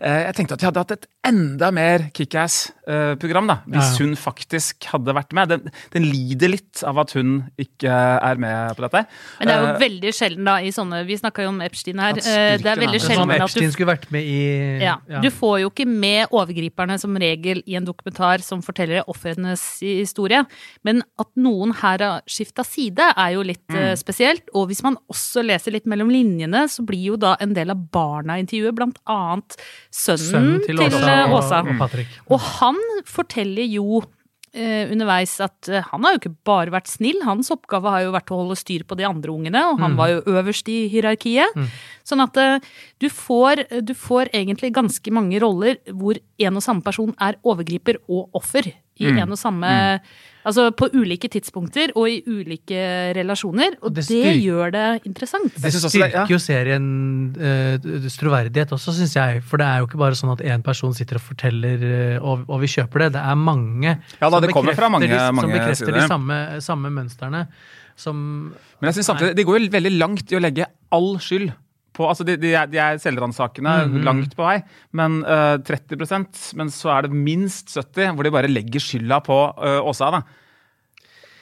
Eh, 0.00 0.26
Jeg 0.26 0.34
tenkte 0.36 0.54
at 0.54 0.60
vi 0.60 0.66
hadde 0.68 0.82
hatt 0.82 0.90
et 0.96 1.06
enda 1.26 1.70
mer 1.72 2.10
kickass-program, 2.14 3.46
da, 3.50 3.56
hvis 3.66 3.98
Ja, 3.98 4.04
hun 4.04 4.14
faktisk 4.16 4.84
hadde 4.92 5.14
vært 5.16 5.32
med. 5.36 5.48
Den, 5.48 5.70
den 5.92 6.06
lider 6.10 6.48
litt 6.52 6.82
av 6.86 6.98
at 7.02 7.12
hun 7.16 7.50
ikke 7.58 7.90
er 7.90 8.36
med 8.40 8.76
på 8.76 8.84
dette. 8.86 9.02
Men 9.40 9.48
det 9.48 9.54
er 9.56 9.60
jo 9.62 9.66
Eh, 9.76 9.80
veldig 9.80 10.12
sjelden 10.14 10.44
da 10.46 10.56
i 10.62 10.70
sånne 10.74 11.00
Vi 11.06 11.16
snakka 11.18 11.42
jo 11.42 11.48
om 11.50 11.60
Epstein 11.64 11.98
her. 11.98 12.16
At 12.20 12.26
eh, 12.26 12.56
Det 12.62 12.66
er 12.70 12.80
veldig 12.80 13.00
Som 13.00 13.10
sjelden 13.10 13.30
at 13.34 13.40
Epstein 13.46 13.66
du 13.66 13.72
skulle 13.74 13.90
vært 13.96 14.10
med 14.14 14.22
i 14.22 14.78
ja, 14.84 14.96
Du 15.22 15.28
får 15.34 15.60
jo 15.64 15.70
ikke 15.72 15.86
med 15.88 16.28
overgriperne 16.30 16.98
som 17.00 17.16
regel 17.16 17.62
i 17.66 17.74
en 17.78 17.84
dokumentar 17.88 18.42
som 18.44 18.62
forteller 18.62 19.02
ofrenes 19.10 19.64
historie, 19.82 20.44
men 20.84 21.02
at 21.18 21.28
noen 21.36 21.72
her 21.82 21.98
har 22.04 22.22
skifta 22.30 22.64
side, 22.66 23.02
er 23.16 23.32
jo 23.34 23.42
litt 23.42 23.62
Mm. 23.66 23.76
eh, 23.76 23.94
spesielt. 23.96 24.42
Og 24.54 24.68
hvis 24.68 24.82
man 24.84 24.96
også 25.10 25.42
leser 25.44 25.72
litt 25.72 25.86
mellom 25.86 26.08
linjene, 26.08 26.68
så 26.70 26.84
blir 26.86 27.02
jo 27.12 27.16
da 27.16 27.36
en 27.40 27.52
del 27.54 27.70
av 27.70 27.76
barna 27.90 28.36
i 28.38 28.42
intervjuet, 28.44 28.74
blant 28.76 28.98
annet 29.08 29.56
sønnen, 29.92 30.26
Sønnen 30.26 30.60
til 30.66 30.82
Åsa, 30.82 31.00
eh, 31.06 31.24
og, 31.30 31.38
Åsa. 31.40 31.62
og 31.62 31.80
Patrick. 31.80 32.20
Og 32.30 32.40
han 32.58 32.78
forteller 33.08 33.66
jo 33.68 34.02
eh, 34.56 34.90
underveis 34.92 35.36
at 35.44 35.70
eh, 35.70 35.84
han 35.90 36.06
har 36.06 36.14
jo 36.14 36.20
ikke 36.22 36.34
bare 36.48 36.74
vært 36.74 36.90
snill, 36.90 37.20
hans 37.26 37.50
oppgave 37.54 37.92
har 37.92 38.06
jo 38.06 38.14
vært 38.14 38.32
å 38.32 38.40
holde 38.42 38.58
styr 38.58 38.86
på 38.88 38.98
de 38.98 39.06
andre 39.08 39.34
ungene, 39.34 39.64
og 39.70 39.82
han 39.82 39.96
var 39.98 40.14
jo 40.14 40.22
øverst 40.36 40.70
i 40.72 40.78
hierarkiet. 40.92 41.58
Sånn 42.06 42.24
at 42.24 42.38
eh, 42.40 42.70
du 43.02 43.08
får, 43.12 43.66
du 43.86 43.94
får 43.96 44.32
egentlig 44.32 44.72
ganske 44.76 45.14
mange 45.14 45.40
roller 45.42 45.78
hvor 45.92 46.18
en 46.18 46.62
og 46.62 46.64
samme 46.64 46.86
person 46.86 47.14
er 47.22 47.38
overgriper 47.46 48.00
og 48.06 48.34
offer 48.36 48.72
i 48.96 49.10
en 49.12 49.28
og 49.28 49.38
samme 49.38 49.68
Altså 50.46 50.68
på 50.78 50.86
ulike 50.94 51.26
tidspunkter 51.32 51.90
og 51.98 52.06
i 52.06 52.20
ulike 52.26 52.78
relasjoner, 53.16 53.74
og 53.82 53.94
Det 53.96 54.04
det, 54.06 54.34
gjør 54.44 54.70
det 54.70 54.84
interessant. 55.08 55.56
Det 55.58 55.72
styrker 55.74 56.30
jo 56.30 56.38
serien 56.38 56.86
uh, 57.34 58.06
troverdighet 58.14 58.70
også, 58.76 58.94
syns 58.94 59.16
jeg. 59.18 59.42
For 59.42 59.58
det 59.58 59.66
er 59.66 59.82
jo 59.82 59.88
ikke 59.88 59.98
bare 59.98 60.18
sånn 60.18 60.30
at 60.36 60.44
én 60.46 60.62
person 60.66 60.94
sitter 60.94 61.18
og 61.18 61.24
forteller, 61.26 61.82
eh, 61.82 62.16
og, 62.22 62.46
og 62.46 62.62
vi 62.62 62.70
kjøper 62.76 63.06
det. 63.06 63.12
Det 63.18 63.24
er 63.26 63.34
mange 63.42 63.96
Ja 64.20 64.30
da, 64.30 64.38
det 64.40 64.52
som, 64.52 64.62
bekrefter 64.62 64.90
mange- 64.94 65.10
de, 65.10 65.18
som 65.18 65.42
bekrefter 65.42 65.82
sider. 65.82 65.98
de 66.00 66.06
samme, 66.14 66.40
samme 66.62 66.94
mønstrene. 66.94 67.46
Som 67.96 68.16
Men 68.80 68.90
jeg 68.90 68.98
synes 69.00 69.06
samtidig, 69.12 69.36
det 69.36 69.46
går 69.48 69.58
jo 69.58 69.70
veldig 69.72 69.94
langt 69.98 70.30
i 70.32 70.36
å 70.38 70.42
legge 70.46 70.66
all 70.92 71.16
skyld 71.18 71.50
på 71.96 72.06
altså 72.06 72.24
De, 72.28 72.36
de 72.36 72.52
er, 72.54 72.66
de 72.70 72.78
er 72.78 72.98
selvransakende 73.02 73.76
Mhm. 73.88 74.02
langt 74.04 74.36
på 74.36 74.44
vei, 74.44 74.58
men 74.92 75.22
uh, 75.24 75.56
30% 75.64 76.50
Men 76.60 76.68
så 76.74 76.92
er 76.98 77.06
det 77.08 77.12
minst 77.16 77.72
70 77.74 78.12
hvor 78.14 78.22
de 78.28 78.30
bare 78.34 78.48
legger 78.52 78.80
skylda 78.84 79.22
på 79.24 79.38
uh, 79.56 79.80
Åsa. 79.88 80.10
da. 80.18 80.22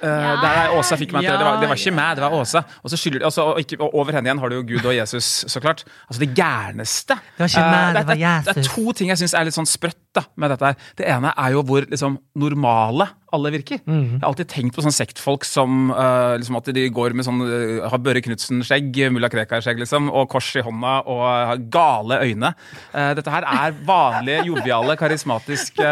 Eh, 0.04 0.08
Ja. 0.10 0.34
der 0.42 0.56
er 0.60 0.72
Åsa 0.78 0.96
fikk 1.00 1.12
meg 1.14 1.22
til 1.24 1.30
det. 1.32 1.38
Det 1.40 1.46
var, 1.46 1.60
det 1.62 1.68
var 1.70 1.76
Ja, 1.78 1.80
ikke 1.80 1.94
meg, 1.96 2.16
det 2.18 2.24
var 2.26 2.34
Åsa. 2.36 2.60
Og 2.84 2.90
så 2.92 2.96
skylder 3.00 3.18
de, 3.22 3.24
altså, 3.24 3.42
og, 3.54 3.60
ikke, 3.62 3.78
og 3.80 3.94
over 3.94 4.12
henne 4.12 4.28
igjen 4.28 4.38
har 4.42 4.48
du 4.52 4.56
jo 4.58 4.62
Gud 4.74 4.84
og 4.90 4.94
Jesus, 4.96 5.24
så 5.48 5.60
klart. 5.64 5.84
Altså 6.10 6.20
det 6.20 6.34
gærneste. 6.36 7.14
Det 7.38 7.40
var 7.40 7.48
ikke 7.48 7.62
Eh, 7.62 7.70
meg, 7.70 7.94
det 7.96 8.06
var 8.06 8.14
det, 8.14 8.56
er 8.56 8.68
to 8.68 8.92
ting 8.92 9.08
jeg 9.08 9.18
syns 9.22 9.34
er 9.38 9.44
litt 9.48 9.54
sånn 9.56 9.70
sprøtt 9.70 9.96
da, 10.14 10.24
med 10.40 10.52
dette 10.54 10.70
her. 10.70 10.76
Det 10.98 11.06
ene 11.10 11.32
er 11.34 11.54
jo 11.54 11.62
hvor 11.66 11.86
liksom, 11.90 12.18
normale 12.38 13.08
alle 13.34 13.50
virker. 13.54 13.80
Mhm. 13.82 14.18
Jeg 14.18 14.22
har 14.22 14.28
alltid 14.30 14.50
tenkt 14.52 14.76
på 14.76 14.84
sånne 14.84 14.94
sektfolk 14.94 15.46
som 15.48 15.90
uh, 15.90 16.36
liksom 16.38 16.58
at 16.60 16.70
de 16.76 16.84
går 16.94 17.16
med 17.18 17.26
sånn 17.26 17.42
uh, 17.42 17.88
har 17.90 18.02
Børre 18.02 18.22
Knutsen-skjegg, 18.24 19.00
mulla 19.14 19.30
Krekar-skjegg, 19.32 19.82
liksom, 19.82 20.10
og 20.12 20.28
kors 20.30 20.52
i 20.54 20.62
hånda 20.64 20.94
og 21.10 21.24
har 21.24 21.64
gale 21.74 22.20
øyne. 22.28 22.54
Uh, 22.94 23.10
dette 23.18 23.34
her 23.34 23.48
er 23.50 23.74
vanlige, 23.86 24.46
joviale, 24.52 24.96
karismatiske 25.00 25.90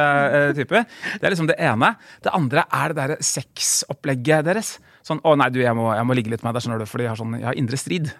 typer. 0.57 0.87
Det 1.19 1.26
er 1.26 1.35
liksom 1.35 1.50
det 1.50 1.59
ene. 1.62 1.95
Det 2.23 2.35
andre 2.37 2.67
er 2.71 2.93
det 2.93 3.00
derre 3.00 3.21
sexopplegget 3.26 4.47
deres. 4.47 4.76
Sånn 5.02 5.19
'Å 5.19 5.35
nei, 5.35 5.50
du, 5.50 5.59
jeg 5.64 5.75
må, 5.75 5.88
jeg 5.91 6.07
må 6.07 6.14
ligge 6.14 6.31
litt 6.31 6.45
med 6.47 6.55
deg', 6.55 6.62
skjønner 6.62 6.79
du, 6.79 6.87
fordi 6.87 7.09
jeg 7.09 7.11
har, 7.11 7.19
sånn, 7.19 7.35
jeg 7.41 7.49
har 7.49 7.59
indre 7.59 7.81
strid. 7.81 8.12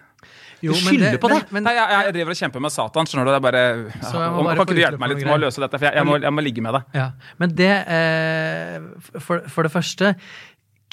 Jo, 0.63 0.71
du 0.71 0.79
skylder 0.79 1.11
det- 1.17 1.19
på 1.21 1.27
det! 1.33 1.41
men- 1.51 1.53
men- 1.59 1.63
nei, 1.67 1.73
jeg, 1.75 2.05
jeg 2.07 2.13
driver 2.17 2.31
og 2.35 2.39
kjemper 2.39 2.61
med 2.63 2.71
Satan, 2.71 3.05
skjønner 3.11 3.25
du. 3.27 3.31
Det 3.33 3.39
er 3.41 3.45
bare, 3.49 3.63
ja, 3.67 3.83
jeg 3.99 4.31
må 4.31 4.39
Om- 4.39 4.45
bare 4.47 4.55
kan 4.55 4.65
ikke 4.65 4.75
du 4.79 4.81
hjelpe 4.85 4.99
meg 5.03 5.09
litt 5.13 5.25
med 5.27 5.35
å 5.35 5.41
løse 5.43 5.59
dette? 5.65 5.77
For 5.81 5.85
jeg, 5.89 5.93
jeg, 5.99 6.05
må, 6.07 6.17
jeg 6.23 6.33
må 6.37 6.43
ligge 6.47 6.61
med 6.63 6.73
deg. 6.79 6.83
Ja, 6.95 7.07
Men 7.43 7.53
det 7.59 7.71
eh, 7.97 8.79
for, 9.19 9.43
for 9.51 9.63
det 9.67 9.71
første 9.75 10.15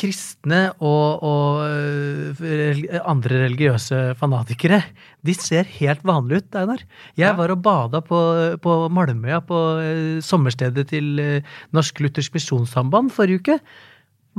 Kristne 0.00 0.60
og, 0.80 1.20
og 1.20 1.58
øh, 1.68 2.84
andre 3.04 3.42
religiøse 3.42 3.98
fanatikere 4.16 4.78
de 5.26 5.34
ser 5.36 5.64
helt 5.76 6.00
vanlige 6.08 6.40
ut, 6.40 6.56
Einar. 6.56 6.80
Jeg 7.20 7.36
var 7.36 7.52
og 7.52 7.60
bada 7.66 8.00
på, 8.00 8.20
på 8.64 8.76
Malmøya, 8.96 9.42
på 9.44 9.58
eh, 9.82 10.20
sommerstedet 10.24 10.86
til 10.88 11.20
eh, 11.20 11.42
Norsk 11.76 12.00
Luthersk 12.00 12.32
Misjonssamband 12.38 13.12
forrige 13.12 13.42
uke. 13.42 13.58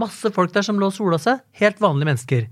Masse 0.02 0.32
folk 0.34 0.52
der 0.56 0.66
som 0.66 0.80
lå 0.82 0.90
og 0.90 0.96
sola 0.98 1.20
seg. 1.22 1.44
Helt 1.62 1.78
vanlige 1.84 2.10
mennesker. 2.10 2.48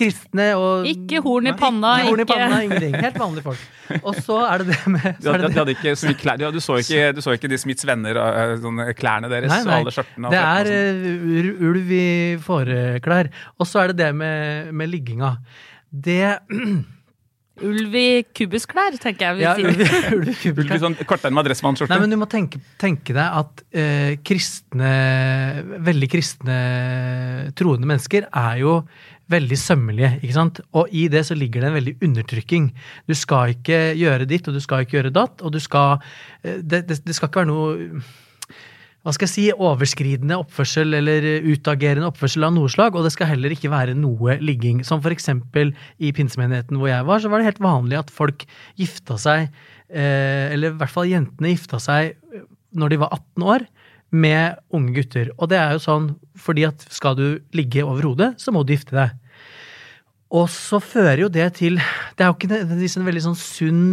Kristne 0.00 0.46
og 0.58 0.86
Ikke 0.88 1.20
horn 1.24 1.50
i 1.50 1.54
panna, 1.60 1.94
Ikke 2.00 2.08
horn 2.14 2.22
i 2.24 2.26
panna, 2.30 2.60
ingenting. 2.66 2.96
Helt 3.04 3.18
vanlige 3.20 3.44
folk. 3.46 3.64
Og 4.00 4.14
så 4.22 4.36
er 4.46 4.62
det 4.62 4.68
det 4.70 4.78
med 4.94 5.02
så 5.02 5.32
er 5.32 5.32
hadde, 5.34 5.42
det 5.42 5.50
de 5.54 5.58
hadde 5.60 5.74
ikke 5.76 5.94
så 5.98 6.10
mye 6.10 6.18
klær. 6.20 6.38
De, 6.40 6.50
du, 6.54 6.60
så 6.62 6.76
ikke, 6.80 7.08
du 7.16 7.20
så 7.24 7.34
ikke 7.36 7.50
de 7.50 7.58
Smiths 7.58 7.86
venner, 7.88 8.20
eh, 8.22 8.92
klærne 8.98 9.30
deres 9.32 9.50
Nei, 9.50 9.58
nei. 9.66 9.80
og 9.80 9.80
alle 9.84 9.94
skjørtene. 9.96 10.30
Det 10.30 10.44
er 10.44 10.70
sånn. 10.70 11.26
eh, 11.42 11.66
ulv 11.72 11.90
i 11.98 12.06
fåreklær. 12.46 13.32
Og 13.58 13.68
så 13.68 13.82
er 13.84 13.92
det 13.92 13.98
det 14.04 14.12
med, 14.22 14.72
med 14.78 14.92
ligginga. 14.94 15.34
Det 15.90 16.22
Ulv 17.60 17.92
i 17.98 18.22
kubusklær, 18.32 18.94
tenker 19.02 19.26
jeg 19.26 19.36
vi 19.36 19.42
ja, 19.44 19.50
sier. 19.58 19.66
ulv, 19.68 20.30
i- 20.32 20.52
ulv 20.54 20.70
i 20.72 20.78
sånn 20.80 20.94
kortere 21.04 21.34
med 21.36 21.44
dressmannskjorte. 21.44 21.92
Nei, 21.92 21.98
men 22.06 22.14
du 22.14 22.16
må 22.16 22.24
tenke, 22.30 22.56
tenke 22.80 23.12
deg 23.12 23.36
at 23.42 23.60
eh, 23.76 24.14
kristne, 24.24 24.92
veldig 25.84 26.08
kristne 26.08 26.56
troende 27.60 27.90
mennesker 27.90 28.30
er 28.30 28.62
jo 28.62 28.78
veldig 29.30 29.58
sømmelige, 29.58 30.14
ikke 30.20 30.36
sant? 30.36 30.62
Og 30.76 30.90
i 30.94 31.06
det 31.12 31.24
så 31.28 31.36
ligger 31.38 31.62
det 31.62 31.70
en 31.70 31.78
veldig 31.78 31.94
undertrykking. 32.06 32.70
Du 33.08 33.14
skal 33.18 33.54
ikke 33.54 33.78
gjøre 33.98 34.28
ditt, 34.30 34.48
og 34.48 34.56
du 34.56 34.62
skal 34.64 34.84
ikke 34.84 34.98
gjøre 34.98 35.14
datt, 35.14 35.44
og 35.44 35.54
du 35.54 35.60
skal 35.62 36.00
eh, 36.42 36.58
Det, 36.60 36.84
det, 36.88 37.00
det 37.06 37.16
skal 37.16 37.30
ikke 37.30 37.44
være 37.44 37.52
noe 37.52 38.02
hva 39.00 39.14
skal 39.16 39.24
jeg 39.24 39.32
si, 39.32 39.44
overskridende 39.56 40.36
oppførsel 40.42 40.92
eller 40.98 41.24
utagerende 41.46 42.10
oppførsel 42.10 42.44
av 42.44 42.52
noe 42.52 42.68
slag, 42.68 42.92
og 42.92 43.06
det 43.06 43.14
skal 43.14 43.30
heller 43.30 43.54
ikke 43.54 43.70
være 43.72 43.94
noe 43.96 44.36
ligging. 44.44 44.82
Som 44.84 45.00
for 45.00 45.14
eksempel 45.14 45.72
i 45.96 46.10
pinsemenigheten 46.16 46.76
hvor 46.76 46.90
jeg 46.90 47.06
var, 47.08 47.22
så 47.22 47.30
var 47.32 47.40
det 47.40 47.48
helt 47.48 47.62
vanlig 47.64 47.96
at 47.96 48.12
folk 48.12 48.44
gifta 48.76 49.16
seg, 49.20 49.48
eh, 49.88 50.52
eller 50.52 50.74
i 50.74 50.80
hvert 50.82 50.92
fall 50.92 51.08
jentene 51.08 51.54
gifta 51.54 51.80
seg 51.80 52.12
eh, 52.12 52.44
når 52.76 52.92
de 52.92 53.00
var 53.00 53.16
18 53.16 53.48
år, 53.54 53.64
med 54.10 54.58
unge 54.74 54.94
gutter. 54.96 55.30
Og 55.38 55.50
det 55.52 55.58
er 55.60 55.74
jo 55.76 55.82
sånn 55.84 56.12
fordi 56.40 56.66
at 56.68 56.84
skal 56.92 57.16
du 57.18 57.26
ligge 57.56 57.84
over 57.86 58.10
hodet, 58.10 58.32
så 58.42 58.54
må 58.54 58.64
du 58.64 58.74
gifte 58.74 58.96
deg. 58.96 59.16
Og 60.30 60.46
så 60.52 60.78
fører 60.78 61.24
jo 61.24 61.28
det 61.32 61.48
til 61.58 61.80
Det 62.14 62.22
er 62.22 62.28
jo 62.28 62.36
ikke 62.36 62.52
nødvendigvis 62.52 62.94
en 63.00 63.06
veldig 63.08 63.22
sånn 63.24 63.38
sunn 63.40 63.86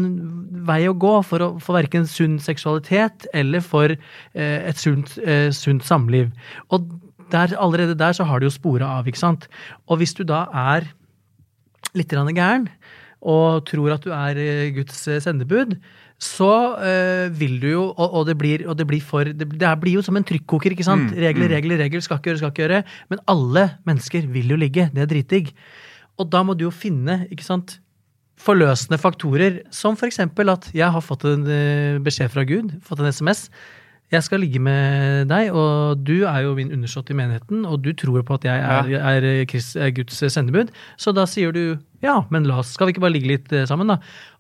vei 0.68 0.84
å 0.86 0.94
gå 0.94 1.16
for, 1.26 1.42
å, 1.42 1.48
for 1.64 1.80
verken 1.80 2.06
sunn 2.10 2.38
seksualitet 2.44 3.26
eller 3.34 3.64
for 3.66 3.94
eh, 3.94 4.60
et 4.70 4.78
sunt, 4.78 5.16
eh, 5.24 5.50
sunt 5.56 5.86
samliv. 5.88 6.30
Og 6.70 6.86
der, 7.34 7.58
allerede 7.58 7.98
der 7.98 8.14
så 8.14 8.28
har 8.28 8.40
det 8.40 8.52
jo 8.52 8.56
spora 8.56 9.00
av, 9.00 9.10
ikke 9.10 9.20
sant. 9.20 9.50
Og 9.90 10.00
hvis 10.02 10.14
du 10.16 10.24
da 10.28 10.46
er 10.54 10.88
litt 11.98 12.14
gæren, 12.14 12.70
og 13.22 13.66
tror 13.66 13.96
at 13.96 14.06
du 14.06 14.14
er 14.14 14.38
eh, 14.38 14.74
Guds 14.76 15.08
eh, 15.10 15.22
sendebud, 15.24 15.76
så 16.18 16.52
eh, 16.82 17.28
vil 17.30 17.60
du 17.62 17.68
jo 17.70 17.82
Og, 17.92 18.08
og, 18.08 18.24
det, 18.26 18.34
blir, 18.42 18.64
og 18.66 18.74
det 18.78 18.88
blir 18.90 19.04
for 19.06 19.28
Det, 19.30 19.46
det 19.54 19.74
blir 19.78 20.00
jo 20.00 20.02
som 20.02 20.18
en 20.18 20.26
trykkoker, 20.26 20.74
ikke 20.74 20.86
sant? 20.88 21.12
Mm, 21.12 21.18
Regler, 21.28 21.46
mm. 21.46 21.54
regler, 21.54 21.84
regler. 21.86 22.02
Skal 22.02 22.18
ikke 22.18 22.32
gjøre, 22.32 22.42
skal 22.42 22.54
ikke 22.54 22.64
gjøre. 22.66 22.84
Men 23.14 23.22
alle 23.30 23.66
mennesker 23.86 24.26
vil 24.34 24.50
jo 24.56 24.58
ligge. 24.58 24.90
Det 24.94 25.04
er 25.04 25.12
dritdigg. 25.12 25.52
Og 26.18 26.32
da 26.34 26.42
må 26.42 26.58
du 26.58 26.66
jo 26.66 26.74
finne, 26.74 27.26
ikke 27.30 27.46
sant 27.46 27.78
forløsende 28.38 29.00
faktorer, 29.02 29.62
som 29.74 29.98
eksempel 30.06 30.54
at 30.54 30.70
jeg 30.76 30.90
har 30.94 31.04
fått 31.04 31.26
en 31.26 31.46
eh, 31.50 31.98
beskjed 32.04 32.30
fra 32.34 32.46
Gud, 32.46 32.76
fått 32.86 33.02
en 33.02 33.10
SMS. 33.10 33.48
Jeg 34.14 34.24
skal 34.24 34.40
ligge 34.40 34.62
med 34.64 35.28
deg, 35.28 35.50
og 35.52 36.00
du 36.08 36.22
er 36.30 36.46
jo 36.46 36.54
min 36.56 36.72
undersått 36.72 37.10
i 37.12 37.18
menigheten, 37.18 37.66
og 37.68 37.82
du 37.84 37.92
tror 37.98 38.22
på 38.24 38.38
at 38.38 38.46
jeg 38.48 38.62
er, 38.64 38.94
er, 39.02 39.28
er 39.28 39.92
Guds 39.98 40.22
sendebud, 40.22 40.72
så 40.96 41.12
da 41.12 41.26
sier 41.28 41.52
du 41.52 41.76
ja, 42.06 42.22
men 42.32 42.46
la 42.48 42.62
oss, 42.62 42.72
skal 42.78 42.88
vi 42.88 42.96
ikke 42.96 43.04
bare 43.04 43.16
ligge 43.18 43.34
litt 43.34 43.52
eh, 43.52 43.66
sammen, 43.68 43.90
da? 43.90 43.98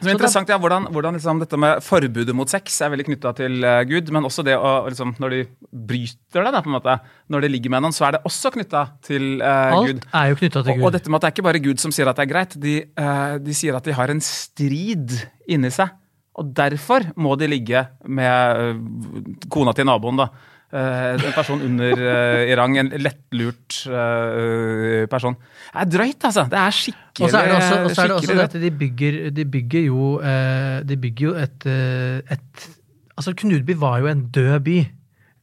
Det 0.00 0.08
er 0.08 0.14
interessant 0.14 0.48
ja, 0.48 0.56
hvordan, 0.60 0.86
hvordan 0.94 1.16
liksom, 1.18 1.40
dette 1.42 1.58
med 1.60 1.82
forbudet 1.84 2.34
mot 2.36 2.48
sex 2.48 2.78
er 2.80 2.92
veldig 2.94 3.06
knytta 3.10 3.32
til 3.36 3.58
uh, 3.66 3.82
Gud, 3.88 4.08
men 4.14 4.24
også 4.24 4.44
det 4.46 4.56
å 4.56 4.72
liksom, 4.86 5.12
når 5.20 5.34
de 5.34 5.40
bryter 5.68 6.46
det, 6.46 6.52
da, 6.54 6.62
på 6.64 6.70
en 6.72 6.76
måte, 6.78 6.96
når 7.32 7.44
de 7.44 7.50
ligger 7.52 7.74
med 7.74 7.84
noen, 7.84 7.96
så 7.96 8.06
er 8.08 8.16
det 8.16 8.22
også 8.30 8.54
knytta 8.56 8.86
til 9.04 9.26
uh, 9.42 9.76
Alt 9.76 9.90
Gud. 9.90 10.04
er 10.22 10.30
jo 10.32 10.38
knytta 10.40 10.64
til 10.64 10.78
Gud. 10.80 10.86
og 10.88 10.94
dette 10.96 11.12
med 11.12 11.20
at 11.20 11.26
det 11.26 11.30
er 11.30 11.36
ikke 11.36 11.48
bare 11.50 11.64
Gud 11.66 11.82
som 11.82 11.94
sier 11.94 12.08
at 12.08 12.20
det 12.20 12.24
er 12.24 12.32
greit, 12.32 12.56
de, 12.62 12.76
uh, 12.96 13.34
de 13.42 13.56
sier 13.56 13.76
at 13.76 13.90
de 13.90 13.96
har 14.00 14.14
en 14.14 14.24
strid 14.24 15.18
inni 15.50 15.72
seg. 15.74 15.92
Og 16.40 16.54
derfor 16.56 17.04
må 17.20 17.34
de 17.36 17.50
ligge 17.50 17.84
med 18.08 19.44
kona 19.52 19.76
til 19.76 19.88
naboen, 19.90 20.22
da. 20.22 20.30
Eh, 20.70 21.16
en 21.16 21.32
person 21.34 21.58
under 21.66 21.98
eh, 21.98 22.52
i 22.52 22.54
rang, 22.54 22.76
en 22.78 22.92
lettlurt 23.02 23.80
eh, 23.90 25.06
person. 25.10 25.34
Det 25.72 25.80
er 25.82 25.88
drøyt, 25.90 26.26
altså. 26.28 26.44
Det 26.52 26.60
er 26.60 26.76
skikkelig 26.76 27.26
Og 27.26 27.32
så 27.32 27.40
er 27.40 27.48
det 27.50 27.56
også, 27.56 27.72
og 27.72 27.74
er 27.74 27.82
det 27.82 27.90
også 27.90 28.04
skikkelig 28.04 28.28
det 28.28 28.36
drøyt. 28.36 28.54
at 28.54 28.62
de 28.62 28.70
bygger, 28.84 29.18
de 29.34 29.46
bygger 29.56 29.82
jo 29.88 30.04
eh, 30.22 30.76
De 30.86 30.96
bygger 31.02 31.26
jo 31.26 31.34
et, 31.42 31.66
et 31.66 32.68
Altså, 33.18 33.34
Knutby 33.36 33.74
var 33.82 33.98
jo 34.00 34.06
en 34.08 34.22
død 34.32 34.54
by. 34.64 34.78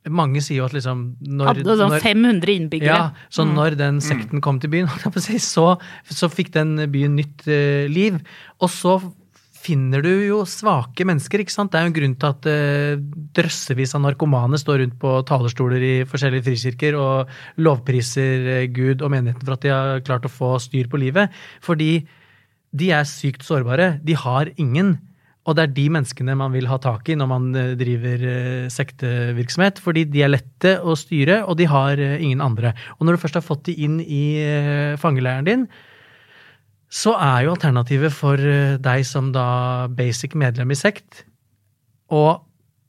Mange 0.09 0.39
sier 0.41 0.61
jo 0.61 0.65
at 0.65 0.73
liksom 0.73 1.03
når, 1.19 1.49
Hadde 1.51 1.75
sånn 1.75 1.91
når- 1.91 2.05
500 2.07 2.53
innbyggere. 2.55 2.95
Ja, 2.95 3.27
så 3.29 3.43
når 3.45 3.75
den 3.77 3.99
sekten 4.01 4.41
kom 4.41 4.61
til 4.63 4.71
byen, 4.71 4.87
så, 5.43 5.67
så 6.09 6.29
fikk 6.31 6.53
den 6.55 6.77
byen 6.89 7.19
nytt 7.19 7.43
liv. 7.91 8.17
Og 8.63 8.71
så 8.71 8.95
finner 9.67 10.03
du 10.03 10.11
jo 10.27 10.41
svake 10.47 11.05
mennesker, 11.07 11.43
ikke 11.43 11.53
sant. 11.53 11.73
Det 11.73 11.79
er 11.79 11.87
jo 11.87 11.91
en 11.91 11.97
grunn 11.97 12.15
til 12.19 12.29
at 12.29 12.47
eh, 12.51 13.01
drøssevis 13.37 13.95
av 13.97 14.03
narkomane 14.05 14.59
står 14.61 14.81
rundt 14.83 14.95
på 15.01 15.15
talerstoler 15.27 15.83
i 15.83 15.95
forskjellige 16.07 16.47
frikirker 16.47 16.97
og 16.99 17.33
lovpriser 17.63 18.47
eh, 18.53 18.69
Gud 18.71 19.03
og 19.03 19.11
menigheten 19.13 19.43
for 19.43 19.57
at 19.57 19.65
de 19.65 19.73
har 19.73 20.05
klart 20.07 20.27
å 20.27 20.31
få 20.31 20.55
styr 20.63 20.87
på 20.91 21.01
livet. 21.01 21.35
Fordi 21.65 21.91
de 22.77 22.93
er 22.95 23.07
sykt 23.09 23.45
sårbare. 23.47 23.97
De 24.07 24.15
har 24.19 24.51
ingen. 24.55 24.95
Og 25.47 25.55
det 25.55 25.63
er 25.63 25.75
de 25.75 25.85
menneskene 25.95 26.35
man 26.39 26.51
vil 26.55 26.67
ha 26.67 26.79
tak 26.83 27.07
i 27.07 27.17
når 27.19 27.31
man 27.31 27.51
eh, 27.55 27.75
driver 27.79 28.23
sektevirksomhet, 28.71 29.83
fordi 29.83 30.07
de 30.11 30.23
er 30.23 30.31
lette 30.31 30.77
å 30.79 30.95
styre, 30.99 31.41
og 31.47 31.59
de 31.59 31.67
har 31.71 31.99
ingen 31.99 32.43
andre. 32.43 32.75
Og 32.97 33.07
når 33.07 33.17
du 33.17 33.25
først 33.25 33.41
har 33.41 33.47
fått 33.47 33.67
de 33.69 33.77
inn 33.87 33.99
i 34.03 34.25
fangeleiren 34.99 35.47
din, 35.47 35.69
så 36.89 37.13
er 37.19 37.43
jo 37.45 37.53
alternativet 37.55 38.13
for 38.15 38.39
eh, 38.39 38.77
deg 38.79 39.03
som 39.07 39.31
da 39.35 39.87
basic 39.91 40.35
medlem 40.39 40.71
i 40.71 40.77
sekt, 40.79 41.25
å 42.07 42.39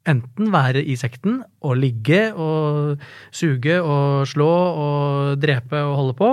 enten 0.08 0.52
være 0.54 0.80
i 0.86 0.94
sekten 0.96 1.40
og 1.66 1.74
ligge 1.82 2.28
og 2.32 3.02
suge 3.34 3.80
og 3.82 4.22
slå 4.30 4.48
og 4.48 5.40
drepe 5.42 5.80
og 5.84 5.96
holde 5.98 6.14
på, 6.20 6.30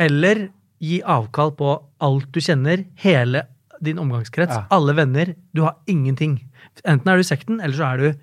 eller 0.00 0.46
gi 0.80 1.00
avkall 1.04 1.52
på 1.58 1.74
alt 2.06 2.30
du 2.32 2.40
kjenner, 2.40 2.86
hele 3.02 3.42
din 3.84 3.98
omgangskrets, 4.00 4.54
Ja. 4.54 4.66
alle 4.70 4.94
venner. 4.96 5.34
Du 5.54 5.62
har 5.62 5.76
ingenting. 5.88 6.38
Enten 6.84 7.08
er 7.08 7.16
du 7.16 7.20
i 7.20 7.28
sekten, 7.28 7.60
eller 7.60 7.76
så 7.76 7.84
er 7.92 7.96
du 7.98 8.18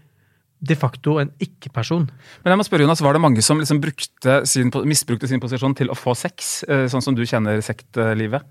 de 0.59 0.75
facto 0.75 1.19
en 1.21 1.29
ikke-person. 1.43 2.07
Men 2.43 2.51
jeg 2.53 2.57
må 2.57 2.65
spørre 2.65 2.85
Jonas, 2.87 3.01
Var 3.01 3.13
det 3.13 3.21
mange 3.21 3.41
som 3.45 3.59
liksom 3.61 3.81
brukte 3.81 4.39
sin, 4.49 4.71
misbrukte 4.85 5.27
sin 5.29 5.39
posisjon 5.39 5.75
til 5.77 5.89
å 5.89 5.97
få 5.97 6.15
sex, 6.17 6.63
eh, 6.67 6.87
sånn 6.87 7.03
som 7.03 7.15
du 7.15 7.23
kjenner 7.25 7.61
sektlivet? 7.61 8.41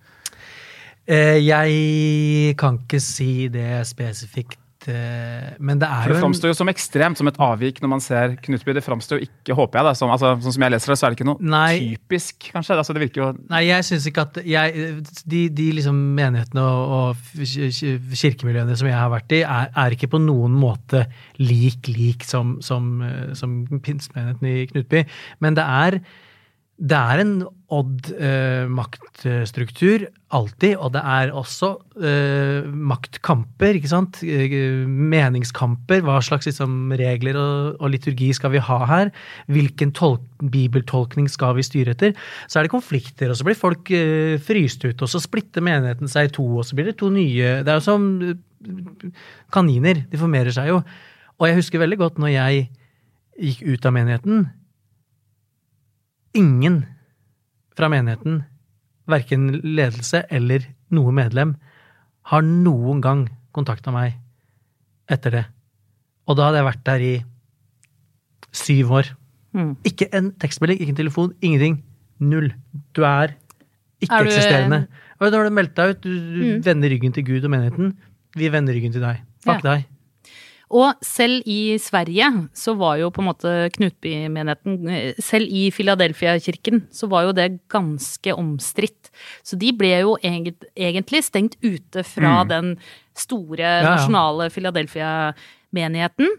Eh, 1.07 1.39
Jeg 1.39 2.57
kan 2.59 2.79
ikke 2.79 3.01
si 3.01 3.49
det 3.49 3.87
spesifikt, 3.87 4.59
eh, 4.89 5.53
men 5.59 5.79
det 5.81 5.89
er 5.89 6.07
Det 6.07 6.15
jo 6.15 6.17
en 6.19 6.23
framstår 6.27 6.51
jo 6.53 6.57
som 6.59 6.71
ekstremt, 6.71 7.19
som 7.21 7.29
et 7.31 7.39
avvik 7.43 7.81
når 7.83 7.91
man 7.93 8.03
ser 8.05 8.37
Knutby. 8.45 8.75
Det 8.77 8.83
framstår 8.87 9.19
jo 9.21 9.27
ikke, 9.29 9.57
håper 9.59 9.81
jeg, 9.81 9.87
da, 9.89 9.95
som, 9.99 10.13
altså, 10.15 10.33
sånn 10.45 10.57
som 10.57 10.65
jeg 10.67 10.75
leser 10.75 10.93
det, 10.93 10.99
så 11.01 11.07
er 11.07 11.15
det 11.15 11.19
ikke 11.21 11.29
noe 11.31 11.51
Nei. 11.53 11.73
typisk, 11.97 12.49
kanskje. 12.55 12.77
Altså, 12.81 12.97
det 12.97 13.05
virker 13.07 13.23
jo 13.23 13.29
Nei, 13.53 13.63
jeg 13.69 13.87
syns 13.89 14.07
ikke 14.11 14.27
at 14.29 14.41
jeg, 14.47 14.91
de, 15.25 15.43
de 15.61 15.69
liksom 15.81 15.99
menighetene 16.19 16.65
og, 16.67 16.95
og 16.99 17.41
kir- 17.43 17.73
kir- 17.75 18.21
kirkemiljøene 18.23 18.77
som 18.79 18.91
jeg 18.91 18.99
har 18.99 19.11
vært 19.13 19.37
i, 19.37 19.43
er, 19.47 19.73
er 19.85 19.97
ikke 19.99 20.11
på 20.17 20.23
noen 20.23 20.55
måte 20.57 21.07
lik 21.43 21.89
lik 21.93 22.25
som, 22.27 22.57
som, 22.65 22.93
eh, 23.03 23.33
som 23.39 23.59
pinsemenigheten 23.83 24.49
i 24.53 24.67
Knutby. 24.71 25.05
Men 25.45 25.55
det 25.59 25.65
er, 25.67 26.01
det 26.77 26.97
er 26.97 27.21
en 27.23 27.37
odd 27.73 28.11
eh, 28.21 28.67
alltid. 30.37 30.75
Og 30.77 30.91
det 30.93 31.01
er 31.01 31.33
også 31.33 31.71
eh, 32.05 32.67
maktkamper, 32.69 33.79
ikke 33.79 33.91
sant? 33.91 34.21
Eh, 34.21 34.85
meningskamper. 34.85 36.03
Hva 36.05 36.19
slags 36.25 36.51
liksom, 36.51 36.93
regler 37.01 37.39
og, 37.41 37.81
og 37.81 37.95
liturgi 37.95 38.29
skal 38.37 38.53
vi 38.53 38.61
ha 38.61 38.79
her? 38.91 39.13
Hvilken 39.49 39.95
tolk, 39.97 40.27
bibeltolkning 40.53 41.31
skal 41.33 41.57
vi 41.57 41.65
styre 41.65 41.97
etter? 41.97 42.13
Så 42.45 42.61
er 42.61 42.69
det 42.69 42.75
konflikter, 42.75 43.33
og 43.33 43.41
så 43.41 43.49
blir 43.49 43.57
folk 43.59 43.91
eh, 43.97 44.37
fryst 44.37 44.85
ut, 44.85 45.01
og 45.01 45.09
så 45.09 45.23
splitter 45.23 45.65
menigheten 45.65 46.13
seg 46.13 46.29
i 46.29 46.35
to, 46.37 46.45
og 46.61 46.69
så 46.69 46.77
blir 46.77 46.91
det 46.91 46.99
to 47.01 47.09
nye 47.15 47.63
Det 47.65 47.73
er 47.73 47.81
jo 47.81 47.87
som 47.89 48.07
eh, 48.21 48.37
kaniner. 49.55 50.05
De 50.13 50.21
formerer 50.21 50.53
seg 50.53 50.75
jo. 50.75 50.83
Og 51.41 51.49
jeg 51.49 51.61
husker 51.63 51.81
veldig 51.81 52.01
godt 52.05 52.21
når 52.21 52.37
jeg 52.37 52.69
gikk 53.37 53.65
ut 53.65 53.89
av 53.89 53.97
menigheten. 53.97 54.47
Ingen 56.37 56.83
fra 57.77 57.89
menigheten, 57.93 58.43
verken 59.09 59.49
ledelse 59.63 60.25
eller 60.33 60.65
noe 60.95 61.13
medlem, 61.15 61.55
har 62.31 62.43
noen 62.47 63.01
gang 63.05 63.27
kontakta 63.55 63.93
meg 63.95 64.17
etter 65.13 65.31
det. 65.37 65.45
Og 66.27 66.37
da 66.39 66.49
hadde 66.49 66.59
jeg 66.61 66.67
vært 66.69 66.85
der 66.89 67.05
i 67.07 67.15
syv 68.57 68.93
år. 68.99 69.11
Mm. 69.57 69.75
Ikke 69.89 70.09
en 70.17 70.33
tekstmelding, 70.43 70.81
ikke 70.83 70.93
en 70.95 71.01
telefon, 71.01 71.33
ingenting. 71.45 71.79
Null. 72.21 72.51
Du 72.97 73.03
er 73.05 73.33
Er 73.33 73.37
ikke-eksisterende. 74.05 74.83
Du... 75.21 75.31
da 75.31 75.37
har 75.39 75.45
du 75.49 75.55
meldt 75.57 75.77
deg 75.77 75.95
ut, 75.95 76.01
du, 76.05 76.11
du 76.11 76.43
Mm. 76.57 76.65
vender 76.65 76.91
ryggen 76.93 77.13
til 77.17 77.25
Gud 77.25 77.45
og 77.45 77.51
menigheten. 77.51 77.95
Vi 78.37 78.49
vender 78.53 78.75
ryggen 78.77 78.93
til 78.93 79.01
deg. 79.05 79.23
Fuck 79.45 79.65
Ja. 79.65 79.71
deg. 79.77 79.87
Og 80.75 80.99
selv 81.05 81.47
i 81.47 81.77
Sverige 81.79 82.27
så 82.57 82.75
var 82.79 82.97
jo 82.99 83.13
på 83.15 83.23
en 83.23 83.29
måte 83.29 83.51
Knutby-menigheten 83.77 84.89
eh, 84.91 85.19
Selv 85.23 85.47
i 85.47 85.69
Philadelphia-kirken 85.71 86.89
så 86.91 87.07
var 87.11 87.29
jo 87.29 87.37
det 87.37 87.51
ganske 87.71 88.35
omstridt. 88.35 89.13
Så 89.47 89.59
de 89.61 89.71
ble 89.77 89.93
jo 90.03 90.17
egentlig 90.19 91.23
stengt 91.25 91.55
ute 91.63 92.03
fra 92.07 92.41
den 92.51 92.75
store 93.17 93.63
ja. 93.63 93.95
nasjonale 93.95 94.51
Philadelphia-menigheten. 94.53 96.35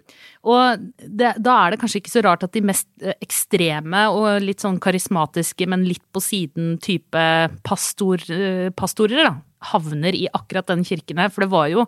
Og 0.47 0.85
det, 0.99 1.33
da 1.39 1.55
er 1.63 1.73
det 1.73 1.81
kanskje 1.81 2.03
ikke 2.03 2.15
så 2.17 2.27
rart 2.27 2.43
at 2.43 2.53
de 2.55 2.65
mest 2.67 2.87
eh, 2.99 3.15
ekstreme 3.23 4.05
og 4.11 4.43
litt 4.43 4.63
sånn 4.63 4.81
karismatiske, 4.83 5.71
men 5.71 5.87
litt 5.87 6.03
på 6.11 6.23
siden 6.23 6.75
type 6.83 7.25
pastor, 7.67 8.27
eh, 8.27 8.69
pastorer, 8.75 9.23
da, 9.23 9.35
havner 9.71 10.15
i 10.15 10.27
akkurat 10.35 10.67
den 10.67 10.83
kirken 10.87 11.23
her. 11.23 11.31
For 11.31 11.47
det 11.47 11.53
var 11.55 11.71
jo 11.71 11.87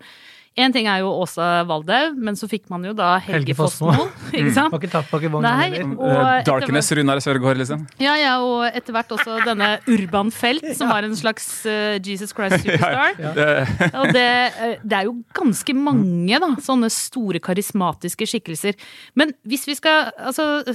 Én 0.58 0.74
ting 0.74 0.88
er 0.90 1.00
jo 1.04 1.12
Åsa 1.22 1.64
Waldau, 1.70 2.14
men 2.18 2.36
så 2.36 2.48
fikk 2.50 2.66
man 2.72 2.84
jo 2.84 2.92
da 2.98 3.14
Helge, 3.22 3.54
Helge 3.54 3.56
Fossmo. 3.56 3.94
Ikke 4.34 4.52
sant? 4.56 4.74
Var 4.74 4.82
ikke 4.82 4.92
tatt 4.92 5.12
bak 5.12 5.24
i 5.24 5.30
vogna 5.32 5.52
Nei, 5.56 5.68
heller. 5.76 5.94
og 5.96 6.18
Eh, 6.20 6.44
Darkness, 6.48 6.90
Runar 6.98 7.22
Sørgaard, 7.24 7.60
liksom. 7.62 7.86
Ja, 8.02 8.16
ja, 8.20 8.34
og 8.44 8.66
etter 8.68 8.96
hvert 8.96 9.14
også 9.16 9.38
denne 9.46 9.70
Urban 9.88 10.32
Felt, 10.36 10.66
som 10.80 10.90
var 10.92 11.06
en 11.08 11.16
slags 11.16 11.48
eh, 11.70 12.00
Jesus 12.04 12.34
Christ 12.36 12.60
Superstar. 12.66 13.16
Det, 13.38 13.48
Og 13.94 14.12
det, 14.16 14.26
eh, 14.26 14.76
det 14.84 14.98
er 15.00 15.08
jo 15.08 15.16
ganske 15.38 15.78
mange 15.78 16.42
da, 16.44 16.52
sånne 16.66 16.90
store 16.92 17.40
karismatiske 17.46 18.28
skikkelser. 18.34 18.76
Men 19.16 19.32
hvis 19.48 19.68
vi 19.70 19.78
skal 19.80 20.10
altså, 20.18 20.66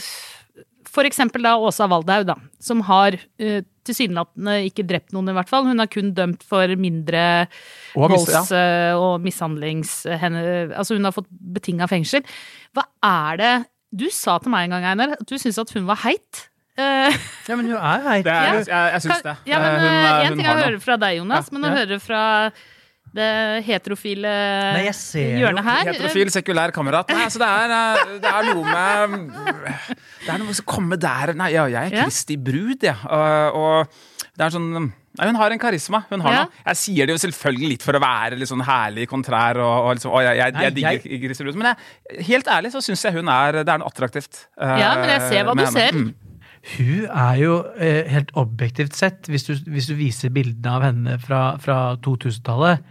For 0.95 1.05
eksempel 1.09 1.43
da 1.43 1.57
Åsa 1.59 1.89
Waldau, 1.91 2.23
da, 2.25 2.37
som 2.63 2.81
har 2.87 3.17
uh, 3.19 3.61
tilsynelatende 3.85 4.55
ikke 4.71 4.87
drept 4.89 5.13
noen, 5.15 5.29
i 5.31 5.37
hvert 5.37 5.51
fall. 5.53 5.67
Hun 5.69 5.81
er 5.85 5.91
kun 5.93 6.13
dømt 6.17 6.43
for 6.47 6.67
mindre 6.81 7.47
volds- 7.95 8.51
ja. 8.53 8.97
og 8.99 9.21
mishandlings... 9.25 10.03
Henne, 10.21 10.43
altså 10.77 10.97
hun 10.99 11.05
har 11.09 11.15
fått 11.17 11.29
betinga 11.31 11.87
fengsel. 11.91 12.25
Hva 12.75 12.87
er 13.05 13.41
det 13.41 13.53
Du 13.95 14.09
sa 14.11 14.39
til 14.43 14.51
meg 14.51 14.67
en 14.67 14.75
gang, 14.75 14.85
Einar, 14.91 15.13
at 15.21 15.29
du 15.29 15.37
syntes 15.39 15.61
at 15.63 15.71
hun 15.77 15.85
var 15.87 16.01
heit. 16.03 16.49
Eh, 16.77 17.15
Ja, 17.47 17.55
men 17.55 17.69
hun 17.71 17.77
er 17.79 18.01
heit. 18.09 18.25
det 18.27 18.33
er, 18.35 18.45
Ja. 18.45 18.55
jeg, 18.59 18.93
jeg 18.97 19.03
syns 19.05 19.23
det. 19.23 19.35
ja, 19.47 19.59
men 19.63 19.69
Eh, 19.71 19.79
hun, 19.79 19.87
eh, 19.87 20.05
eh, 20.05 20.21
En 20.25 20.27
hun 20.33 20.39
ting 20.39 20.47
er 20.47 20.51
har 20.51 20.57
å 20.59 20.65
høre 20.67 20.81
fra 20.83 20.97
deg, 20.99 21.19
Jonas, 21.21 21.47
Ja, 21.53 21.55
men 21.59 21.63
å 21.63 21.71
ja. 21.71 21.85
høre 21.85 22.01
fra 22.03 22.23
det 23.15 23.29
heterofile 23.69 24.31
Nei, 24.75 24.85
jeg 24.89 24.95
ser 24.99 25.29
jo- 25.37 25.45
hjørnet 25.45 25.65
her 25.69 25.85
Heterofil, 25.93 26.31
sekulær 26.35 26.73
kamerat. 26.75 27.09
Nei, 27.15 27.25
altså 27.29 27.39
det 27.39 27.49
er, 27.49 27.75
eh, 27.79 28.19
det 28.25 28.33
er 28.33 28.49
noe 28.51 28.65
med 28.65 29.31
Det 30.25 30.33
er 30.35 30.39
noe 30.43 30.55
som 30.59 30.67
kommer 30.67 30.99
der 30.99 31.35
Nei, 31.39 31.53
ja, 31.55 31.67
jeg 31.71 31.93
er 31.93 32.03
Kristi 32.05 32.37
brud, 32.37 32.83
jeg. 32.83 32.97
Og, 33.07 33.55
og 33.55 33.89
det 34.35 34.47
er 34.49 34.55
sånn 34.57 34.69
Nei, 35.15 35.29
Hun 35.31 35.37
har 35.39 35.53
en 35.55 35.61
karisma. 35.63 36.01
hun 36.11 36.21
har 36.27 36.33
Ja. 36.33 36.39
noe. 36.49 36.51
Jeg 36.67 36.77
sier 36.81 37.07
det 37.07 37.15
jo 37.15 37.21
selvfølgelig 37.29 37.69
litt 37.77 37.83
for 37.87 37.95
å 37.95 38.01
være 38.03 38.35
litt 38.37 38.49
sånn 38.51 38.65
herlig 38.67 39.05
kontrær. 39.07 39.61
Og, 39.63 39.85
og 39.87 39.95
liksom, 39.95 40.11
å, 40.11 40.19
jeg, 40.27 40.41
jeg, 40.41 40.53
Nei, 40.57 40.63
jeg 40.65 40.75
digger 41.05 41.29
Kristi 41.29 41.45
brud. 41.47 41.55
Men 41.61 41.69
jeg, 41.71 42.25
helt 42.33 42.51
ærlig 42.51 42.73
så 42.75 42.83
syns 42.83 43.05
jeg 43.07 43.15
hun 43.15 43.29
er 43.31 43.61
Det 43.61 43.69
er 43.71 43.79
noe 43.79 43.93
attraktivt. 43.93 44.49
eh, 44.59 44.79
Ja, 44.83 44.97
men 44.99 45.09
jeg 45.15 45.21
ser 45.31 45.45
hva 45.47 45.55
du 45.55 45.63
henne. 45.63 45.71
ser. 45.71 45.93
Mm. 45.95 46.15
Hun 46.65 47.07
er 47.15 47.37
jo 47.45 47.53
eh, 47.79 48.09
helt 48.11 48.33
objektivt 48.41 48.95
sett, 48.99 49.29
hvis 49.31 49.45
du, 49.47 49.55
hvis 49.71 49.87
du 49.87 49.95
viser 49.95 50.31
bildene 50.35 50.67
av 50.81 50.83
henne 50.83 51.19
fra, 51.23 51.59
fra 51.63 51.79
2000-tallet 52.03 52.83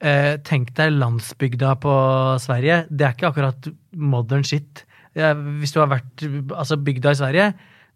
eh, 0.00 0.36
Tenk 0.46 0.74
deg 0.78 0.92
landsbygda 0.98 1.74
på 1.82 1.94
Sverige. 2.42 2.86
Det 2.90 3.06
er 3.06 3.14
ikke 3.16 3.30
akkurat 3.32 3.68
modern 3.96 4.44
shit. 4.46 4.84
Ja, 5.18 5.32
hvis 5.34 5.72
du 5.74 5.80
har 5.80 5.88
vært 5.90 6.22
altså 6.54 6.76
bygda 6.78 7.10
i 7.14 7.18
Sverige, 7.18 7.46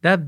det 0.02 0.10
er 0.16 0.24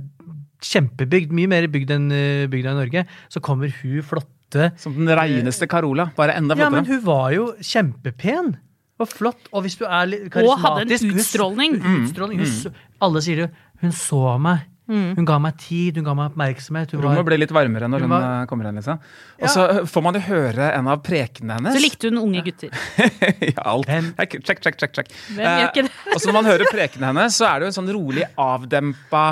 kjempebygd. 0.65 1.33
Mye 1.35 1.51
mer 1.51 1.67
bygd 1.73 1.91
enn 1.97 2.11
eh, 2.15 2.45
bygda 2.53 2.75
i 2.75 2.79
Norge. 2.83 3.07
Så 3.33 3.43
kommer 3.45 3.73
hun 3.83 4.03
flotte 4.07 4.71
Som 4.79 4.95
den 5.01 5.11
reineste 5.19 5.67
Carola, 5.67 6.11
bare 6.17 6.37
enda 6.39 6.55
Ja, 6.57 6.69
men 6.71 6.87
hun 6.87 7.01
var 7.03 7.33
jo 7.35 7.49
kjempepen. 7.59 8.55
Og 9.03 9.09
flott. 9.11 9.49
Og 9.51 9.65
hvis 9.65 9.75
du 9.81 9.83
er 9.89 10.07
litt 10.07 10.37
Og 10.39 10.53
hadde 10.63 10.85
en 10.87 10.93
utstråling. 11.19 11.81
hun- 11.83 12.05
utstrålning. 12.05 12.45
utstråling. 12.45 12.71
Hun, 12.71 12.75
alle 13.03 13.23
sier 13.27 13.37
det. 13.43 13.49
Hun 13.83 13.91
så 13.91 14.39
meg. 14.39 14.61
Hun 14.87 15.25
ga 15.25 15.39
meg 15.41 15.55
tid, 15.57 15.97
hun 15.97 16.05
ga 16.05 16.13
meg 16.13 16.33
oppmerksomhet. 16.35 16.91
Hun 16.93 17.01
Rommet 17.01 17.17
var, 17.23 17.25
ble 17.31 17.39
litt 17.41 17.53
varmere 17.57 17.89
når 17.89 18.03
Hun 18.05 18.11
var- 18.13 18.25
hun 18.43 18.47
kommer 18.51 18.67
inn. 18.69 18.77
liksom. 18.77 18.99
Og 19.41 19.49
så 19.49 19.63
eh, 19.71 19.79
får 19.89 20.03
man 20.05 20.15
jo 20.19 20.21
høre 20.27 20.67
en 20.77 20.89
av 20.93 21.01
prekenene 21.03 21.57
hennes. 21.57 21.73
Så 21.79 21.81
likte 21.81 22.11
hun 22.11 22.19
unge 22.21 22.43
gutter. 22.45 22.69
ja, 23.55 23.63
alt. 23.65 23.89
Hvem- 23.89 24.13
Check, 24.19 24.37
check, 24.45 24.61
check, 24.61 24.77
check, 24.79 24.93
check. 24.99 25.09
Hvem 25.33 25.41
gjør 25.41 25.71
ikke 25.71 25.87
det? 25.87 25.93
Eh, 26.05 26.13
og 26.15 26.21
så 26.21 26.29
når 26.29 26.37
man 26.37 26.51
hører 26.51 26.69
prekene 26.69 27.09
hennes, 27.09 27.39
så 27.41 27.49
er 27.49 27.59
det 27.59 27.65
jo 27.67 27.73
en 27.73 27.79
sånn 27.81 27.93
rolig 27.97 28.29
avdempa 28.37 29.25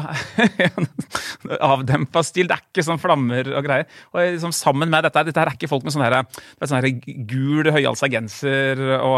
Avdempa 1.72 2.22
stil. 2.24 2.48
Det 2.48 2.56
er 2.56 2.64
ikke 2.72 2.84
sånn 2.86 3.00
flammer 3.02 3.52
og 3.56 3.64
greier. 3.66 3.86
Og 4.14 4.20
liksom 4.36 4.52
sammen 4.56 4.88
med 4.92 5.04
dette 5.06 5.24
Dette 5.28 5.42
her 5.42 5.50
er 5.52 5.56
ikke 5.58 5.68
folk 5.70 5.84
med 5.86 5.94
sånn 5.94 6.04
her, 6.06 6.16
er 6.22 6.66
sånn 6.70 6.80
her 6.80 6.90
gul 7.28 7.68
høyhalsa 7.74 8.08
genser 8.12 8.80
og, 8.98 9.16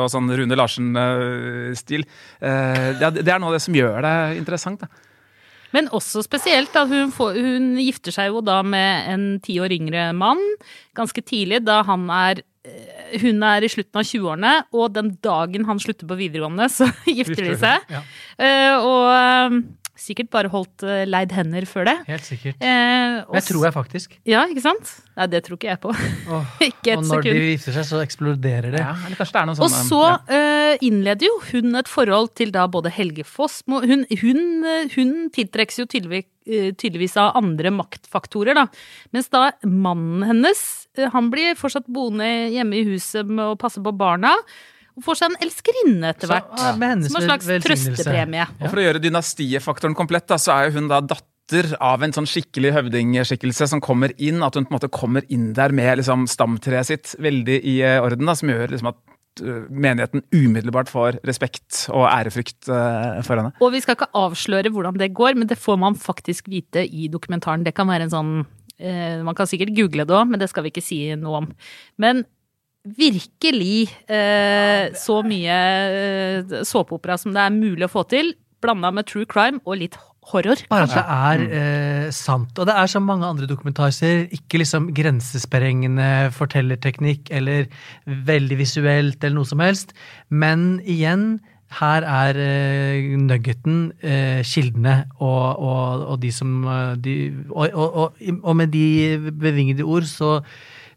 og 0.00 0.08
sånn 0.12 0.30
Rune 0.32 0.56
Larsen-stil. 0.58 2.06
Eh, 2.40 2.92
det, 2.98 3.04
er- 3.10 3.20
det 3.20 3.28
er 3.34 3.42
noe 3.42 3.52
av 3.52 3.58
det 3.58 3.64
som 3.68 3.76
gjør 3.76 4.00
det 4.04 4.14
interessant. 4.40 4.80
Da. 4.84 4.88
Men 5.74 5.90
også 5.94 6.22
spesielt 6.24 6.72
da 6.74 6.84
hun, 6.88 7.12
får, 7.14 7.38
hun 7.42 7.70
gifter 7.82 8.14
seg 8.14 8.30
jo 8.32 8.42
da 8.44 8.60
med 8.62 9.10
en 9.10 9.28
ti 9.44 9.58
år 9.62 9.74
yngre 9.74 10.10
mann 10.16 10.42
ganske 10.94 11.24
tidlig, 11.26 11.64
da 11.66 11.80
han 11.86 12.06
er 12.14 12.42
eh, 12.64 13.16
hun 13.24 13.42
er 13.46 13.64
i 13.66 13.70
slutten 13.70 14.00
av 14.00 14.06
20-årene, 14.06 14.52
og 14.74 14.92
den 14.94 15.14
dagen 15.24 15.66
han 15.68 15.80
slutter 15.82 16.08
på 16.10 16.18
videregående, 16.18 16.68
så 16.78 16.88
gifter 17.10 17.50
de 17.50 17.56
seg. 17.60 17.88
Ja. 17.90 18.04
Uh, 18.38 18.86
og 18.86 19.08
eh, 19.14 19.58
sikkert 19.98 20.30
bare 20.34 20.50
holdt 20.50 20.82
eh, 20.86 21.04
leid 21.06 21.32
hender 21.34 21.66
før 21.70 21.86
det. 21.88 21.94
Helt 22.08 22.26
sikkert. 22.26 22.58
Eh, 22.58 23.20
og 23.28 23.36
Det 23.38 23.44
tror 23.46 23.66
jeg 23.68 23.74
faktisk. 23.76 24.16
Ja, 24.26 24.42
ikke 24.50 24.64
sant? 24.64 24.90
Nei, 25.14 25.28
det 25.30 25.44
tror 25.46 25.58
ikke 25.58 25.70
jeg 25.70 25.80
på. 25.84 25.92
Oh, 26.34 26.54
ikke 26.68 26.96
et 26.96 27.04
sekund. 27.04 27.04
og 27.04 27.08
når 27.10 27.22
sekund. 27.22 27.38
de 27.38 27.52
gifter 27.52 27.76
seg, 27.78 27.86
så 27.90 28.02
eksploderer 28.02 28.74
det. 28.74 28.82
Ja, 28.82 28.96
eller 29.06 29.20
kanskje 29.20 29.36
det 29.36 29.42
er 29.42 29.48
noe 29.50 29.56
Og 29.56 29.70
sånn 29.70 29.88
så 29.92 30.02
ja. 30.02 30.18
eh, 30.38 30.84
innleder 30.88 31.30
jo 31.30 31.38
hun 31.52 31.80
et 31.80 31.90
forhold 31.90 32.34
til 32.40 32.54
da 32.54 32.66
både 32.70 32.92
Helge 32.94 33.26
Fossmo 33.28 33.80
Hun, 33.84 34.04
hun, 34.10 34.44
eh, 34.66 34.90
hun 34.96 35.14
tiltrekkes 35.34 35.82
jo 35.84 35.88
tydeligvis, 35.90 36.30
tydeligvis 36.44 37.14
av 37.22 37.38
andre 37.38 37.70
maktfaktorer, 37.72 38.58
da. 38.58 38.66
Mens 39.16 39.30
da 39.32 39.46
mannen 39.64 40.26
hennes, 40.28 40.60
han 41.14 41.30
blir 41.32 41.56
fortsatt 41.56 41.86
boende 41.88 42.26
hjemme 42.52 42.76
i 42.82 42.84
huset 42.90 43.24
med 43.30 43.54
å 43.54 43.56
passe 43.56 43.80
på 43.80 43.94
barna. 43.96 44.34
Og 44.94 45.02
får 45.02 45.18
seg 45.18 45.32
en 45.32 45.40
elskerinne 45.42 46.10
etter 46.14 46.30
hvert. 46.30 46.50
ja, 46.54 46.72
med 46.78 46.92
hennes 46.92 47.10
som 47.10 47.18
en 47.18 47.26
slags 47.26 47.48
trøstepremie. 47.66 48.44
Og 48.60 48.68
for 48.68 48.80
å 48.80 48.84
gjøre 48.84 49.02
dynastiefaktoren 49.02 49.96
komplett, 49.98 50.28
da, 50.30 50.38
så 50.38 50.54
er 50.54 50.68
jo 50.68 50.76
hun 50.78 50.90
da 50.92 51.00
datter 51.02 51.72
av 51.82 52.04
en 52.04 52.14
sånn 52.14 52.28
skikkelig 52.30 52.70
høvdingskikkelse 52.76 53.68
som 53.72 53.82
kommer 53.84 54.14
inn. 54.22 54.44
At 54.46 54.54
hun 54.54 54.68
på 54.68 54.72
en 54.72 54.78
måte 54.78 54.92
kommer 54.94 55.26
inn 55.34 55.50
der 55.56 55.74
med 55.74 55.98
liksom 55.98 56.28
stamtreet 56.30 56.90
sitt 56.92 57.16
veldig 57.22 57.58
i 57.58 57.80
eh, 57.82 57.98
orden, 58.02 58.30
da, 58.30 58.36
som 58.38 58.52
gjør 58.52 58.70
liksom 58.70 58.92
at 58.92 59.42
eh, 59.42 59.64
menigheten 59.66 60.22
umiddelbart 60.30 60.92
får 60.92 61.18
respekt 61.26 61.88
og 61.90 62.06
ærefrykt 62.06 62.70
eh, 62.70 63.18
for 63.26 63.40
henne. 63.40 63.50
Og 63.58 63.74
vi 63.74 63.82
skal 63.82 63.98
ikke 63.98 64.12
avsløre 64.14 64.70
hvordan 64.70 65.00
det 65.02 65.10
går, 65.18 65.34
men 65.40 65.50
det 65.50 65.58
får 65.58 65.80
man 65.82 65.98
faktisk 65.98 66.52
vite 66.54 66.86
i 66.86 67.10
dokumentaren. 67.10 67.66
Det 67.66 67.74
kan 67.74 67.90
være 67.90 68.06
en 68.10 68.14
sånn 68.14 68.36
Man 68.74 69.36
kan 69.38 69.46
sikkert 69.46 69.70
google 69.76 70.02
det 70.02 70.12
òg, 70.16 70.26
men 70.26 70.40
det 70.42 70.48
skal 70.50 70.64
vi 70.64 70.72
ikke 70.72 70.82
si 70.82 70.96
noe 71.14 71.44
om. 71.44 71.44
Men 72.02 72.24
virkelig 72.84 73.88
eh, 74.12 74.92
så 74.98 75.20
mye 75.24 75.60
eh, 75.90 76.56
såpeopera 76.68 77.16
som 77.20 77.32
det 77.32 77.44
er 77.44 77.54
mulig 77.54 77.86
å 77.86 77.92
få 77.92 78.04
til, 78.10 78.34
blanda 78.64 78.90
med 78.94 79.08
true 79.08 79.28
crime 79.28 79.60
og 79.64 79.80
litt 79.80 79.96
horror. 80.30 80.60
Bare 80.70 80.86
at 80.88 80.94
det 80.94 81.04
er 81.04 81.44
eh, 81.60 82.10
sant. 82.14 82.52
Og 82.58 82.68
det 82.68 82.76
er 82.76 82.90
som 82.90 83.04
mange 83.08 83.28
andre 83.28 83.48
dokumentarer, 83.48 84.26
ikke 84.32 84.60
liksom 84.62 84.90
grensesprengende 84.96 86.30
fortellerteknikk 86.36 87.32
eller 87.34 87.68
veldig 88.04 88.60
visuelt 88.60 89.24
eller 89.24 89.40
noe 89.40 89.48
som 89.48 89.64
helst. 89.64 89.92
Men 90.32 90.78
igjen, 90.84 91.42
her 91.80 92.06
er 92.06 92.38
eh, 92.38 93.16
nuggeten 93.18 93.88
eh, 94.04 94.44
kildene 94.46 95.08
og, 95.18 95.58
og, 95.58 96.06
og 96.12 96.22
de 96.22 96.30
som 96.32 96.62
eh, 96.70 96.94
de, 97.02 97.16
og, 97.50 98.14
og 98.36 98.56
med 98.56 98.70
de 98.72 99.32
bevingede 99.32 99.84
ord 99.84 100.06
så 100.08 100.38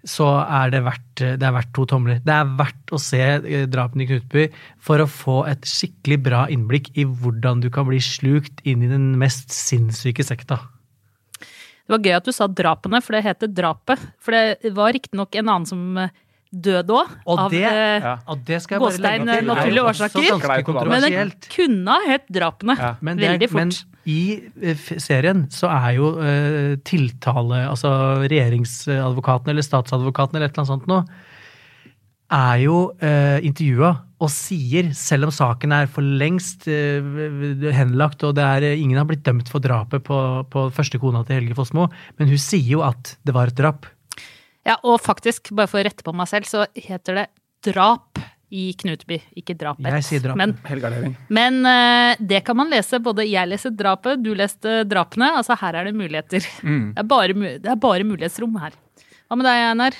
så 0.07 0.27
er 0.45 0.71
det 0.71 0.81
verdt, 0.85 1.23
det 1.41 1.43
er 1.43 1.53
verdt 1.55 1.73
to 1.75 1.83
tomler. 1.89 2.21
Det 2.23 2.31
er 2.33 2.47
verdt 2.59 2.93
å 2.95 2.99
se 3.01 3.19
eh, 3.19 3.65
drapene 3.67 4.05
i 4.05 4.09
Knutby 4.09 4.45
for 4.83 5.03
å 5.03 5.07
få 5.11 5.41
et 5.51 5.67
skikkelig 5.67 6.19
bra 6.29 6.45
innblikk 6.53 6.93
i 6.95 7.03
hvordan 7.07 7.59
du 7.63 7.69
kan 7.73 7.87
bli 7.89 7.99
slukt 8.03 8.63
inn 8.67 8.85
i 8.85 8.91
den 8.91 9.13
mest 9.19 9.51
sinnssyke 9.55 10.23
sekta. 10.25 10.61
Det 11.87 11.95
var 11.95 12.03
gøy 12.03 12.15
at 12.17 12.25
du 12.27 12.33
sa 12.35 12.47
drapene, 12.51 12.99
for 13.03 13.15
det 13.15 13.23
heter 13.23 13.51
Drapet. 13.55 14.01
For 14.19 14.35
det 14.35 14.73
var 14.75 14.91
riktignok 14.95 15.35
en 15.39 15.51
annen 15.53 15.67
som 15.69 15.83
eh, 16.03 16.09
døde 16.51 16.95
òg. 16.95 17.13
Og 17.27 17.39
Av 17.45 17.51
det, 17.51 17.63
eh, 17.63 17.99
Ja. 18.03 18.17
og 18.27 18.43
det 18.47 18.61
skal 18.63 18.75
jeg 18.75 18.81
bare 18.81 18.91
Gåstein, 18.91 19.25
legge 19.25 19.39
til. 19.39 19.47
naturlige 19.47 19.71
er 19.71 19.75
jo 19.75 19.87
årsaker. 19.91 20.87
Men 20.87 21.01
den 21.01 21.13
Men 21.13 21.31
kunne 21.51 21.87
ha 21.87 22.07
hett 22.07 22.27
Drapene. 22.31 22.77
Ja. 22.77 22.95
Men, 23.01 23.17
det 23.17 23.25
er, 23.27 23.37
Veldig 23.37 23.53
men 23.53 23.71
fort. 23.71 23.96
I 24.07 24.19
eh, 24.63 24.85
serien 25.03 25.45
så 25.53 25.69
er 25.73 25.95
jo 25.97 26.11
eh, 26.23 26.75
tiltale, 26.87 27.65
altså 27.67 27.91
regjeringsadvokaten 28.23 29.51
eller 29.51 29.65
statsadvokaten 29.65 30.37
eller 30.37 30.49
et 30.49 30.55
eller 30.55 30.63
annet 30.63 30.73
sånt 30.73 30.87
noe, 30.91 31.03
er 32.33 32.61
jo 32.63 32.77
eh, 33.03 33.39
intervjua 33.47 33.93
og 34.17 34.31
sier, 34.33 34.89
selv 34.97 35.27
om 35.27 35.33
saken 35.33 35.75
er 35.75 35.89
for 35.91 36.05
lengst 36.21 36.65
eh, 36.71 37.03
henlagt 37.75 38.23
og 38.25 38.39
er, 38.41 38.65
eh, 38.65 38.79
ingen 38.81 38.97
har 38.99 39.07
blitt 39.09 39.25
dømt 39.27 39.51
for 39.51 39.63
drapet 39.63 40.03
på, 40.07 40.21
på 40.51 40.65
første 40.73 40.99
kona 41.01 41.21
til 41.27 41.41
Helge 41.41 41.57
Fossmo, 41.57 41.87
men 42.17 42.31
hun 42.31 42.41
sier 42.41 42.77
jo 42.77 42.83
at 42.87 43.15
det 43.27 43.35
var 43.35 43.51
et 43.51 43.59
drap. 43.59 43.85
Ja, 44.67 44.79
og 44.83 44.99
faktisk, 45.03 45.53
bare 45.55 45.69
for 45.71 45.79
å 45.79 45.85
rette 45.87 46.03
på 46.03 46.15
meg 46.15 46.27
selv, 46.31 46.49
så 46.49 46.65
heter 46.75 47.21
det 47.21 47.27
drap 47.69 48.19
i 48.47 48.71
Knutby, 48.79 49.19
ikke 49.35 49.55
drapet. 49.59 49.87
Jeg 49.97 50.05
sier 50.07 50.23
drap. 50.23 50.39
Men, 50.39 50.53
Helgardering. 50.67 51.15
men 51.33 51.59
uh, 51.67 52.15
det 52.19 52.43
kan 52.47 52.55
man 52.55 52.71
lese. 52.71 53.01
Både 53.03 53.27
jeg 53.27 53.49
leser 53.49 53.73
drapet, 53.75 54.21
du 54.23 54.31
leste 54.37 54.83
drapene. 54.87 55.33
Altså, 55.39 55.57
her 55.59 55.81
er 55.81 55.89
det 55.89 55.97
muligheter. 55.97 56.47
Mm. 56.63 56.93
Det, 56.93 57.01
er 57.03 57.09
bare, 57.09 57.33
det 57.63 57.73
er 57.73 57.81
bare 57.81 58.07
mulighetsrom 58.07 58.55
her. 58.61 58.77
Hva 59.27 59.39
med 59.39 59.49
deg, 59.49 59.65
Einar? 59.71 59.97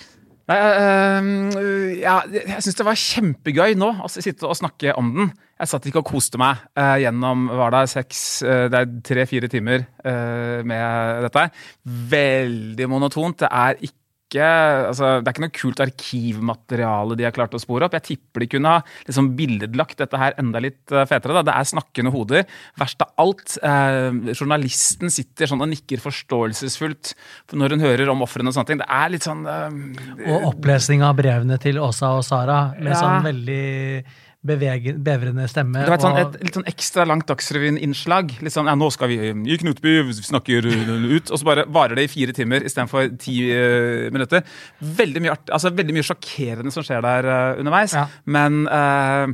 Nei, 0.47 0.57
øh, 0.63 1.97
ja, 1.99 2.21
jeg 2.31 2.63
syns 2.63 2.77
det 2.79 2.85
var 2.87 2.99
kjempegøy 3.01 3.73
nå 3.75 3.89
å 3.99 4.07
sitte 4.07 4.47
og 4.47 4.55
snakke 4.55 4.93
om 4.95 5.09
den. 5.17 5.33
Jeg 5.59 5.71
satt 5.73 5.89
ikke 5.89 5.99
og 5.99 6.07
koste 6.13 6.39
meg 6.39 6.61
uh, 6.79 6.95
gjennom 7.01 7.49
var 7.51 7.73
det 7.75 7.81
seks, 7.91 8.21
det 8.45 8.79
er 8.79 8.93
tre-fire 9.03 9.49
timer 9.51 9.83
med 10.63 11.25
dette. 11.25 11.43
Veldig 12.13 12.87
monotont. 12.87 13.41
Det 13.43 13.51
er 13.51 13.81
ikke 13.81 13.96
altså, 14.35 15.21
det 15.23 15.29
er 15.29 15.33
ikke 15.33 15.43
noe 15.45 15.55
kult 15.55 15.79
arkivmateriale 15.85 17.15
de 17.17 17.23
har 17.27 17.31
klart 17.35 17.55
å 17.55 17.61
spore 17.61 17.87
opp. 17.87 17.95
Jeg 17.95 18.03
tipper 18.17 18.43
de 18.43 18.49
kunne 18.51 18.73
ha 18.75 18.81
liksom 19.07 19.29
billedlagt 19.37 19.97
dette 20.01 20.19
her 20.19 20.35
enda 20.41 20.59
litt 20.63 20.91
øh, 20.91 21.05
fetere. 21.07 21.37
Da. 21.39 21.45
Det 21.47 21.55
er 21.55 21.69
snakkende 21.71 22.11
hoder. 22.11 22.43
Verst 22.79 23.01
av 23.05 23.13
alt, 23.23 23.57
eh, 23.63 24.11
journalisten 24.35 25.09
sitter 25.13 25.47
sånn 25.47 25.63
og 25.63 25.71
nikker 25.71 26.03
forståelsesfullt 26.03 27.13
når 27.57 27.77
hun 27.77 27.85
hører 27.87 28.11
om 28.11 28.21
ofrene 28.25 28.51
og 28.51 28.57
sånne 28.57 28.73
ting. 28.73 28.83
Det 28.83 28.89
er 28.99 29.13
litt 29.15 29.27
sånn 29.27 29.45
eh, 29.47 30.31
Og 30.33 30.49
opplesning 30.53 31.03
av 31.07 31.15
brevene 31.19 31.59
til 31.63 31.79
Åsa 31.79 32.15
og 32.17 32.25
Sara 32.27 32.73
med 32.77 32.91
Ja. 32.93 32.99
sånn 33.01 33.23
veldig 33.31 34.03
bevege, 34.47 34.93
bevrende 35.03 35.45
stemme. 35.51 35.83
Det 35.83 35.91
var 35.91 35.99
et, 35.99 36.05
sånn, 36.05 36.17
et 36.21 36.47
litt 36.47 36.57
sånn 36.57 36.69
ekstra 36.71 37.05
langt 37.09 37.27
Dagsrevyen-innslag. 37.29 38.33
Litt 38.45 38.55
sånn, 38.55 38.69
ja, 38.71 38.75
nå 38.79 38.89
skal 38.93 39.11
vi 39.11 39.19
i 39.29 39.59
Knutby, 39.61 39.97
vi 40.07 40.15
snakker 40.17 40.67
ut, 40.67 41.29
og 41.31 41.35
så 41.35 41.47
bare 41.47 41.67
varer 41.67 41.99
det 41.99 42.07
i 42.07 42.11
fire 42.11 42.35
timer 42.35 42.65
istedenfor 42.67 43.13
ti 43.21 43.37
uh, 43.51 44.07
minutter. 44.15 44.43
Veldig 44.79 45.23
mye, 45.23 45.35
art, 45.37 45.53
altså, 45.53 45.73
veldig 45.75 45.95
mye 45.97 46.07
sjokkerende 46.07 46.73
som 46.73 46.85
skjer 46.87 47.03
der 47.05 47.29
uh, 47.29 47.61
underveis, 47.61 47.95
Ja. 47.97 48.07
men 48.25 48.63
uh, 48.67 49.33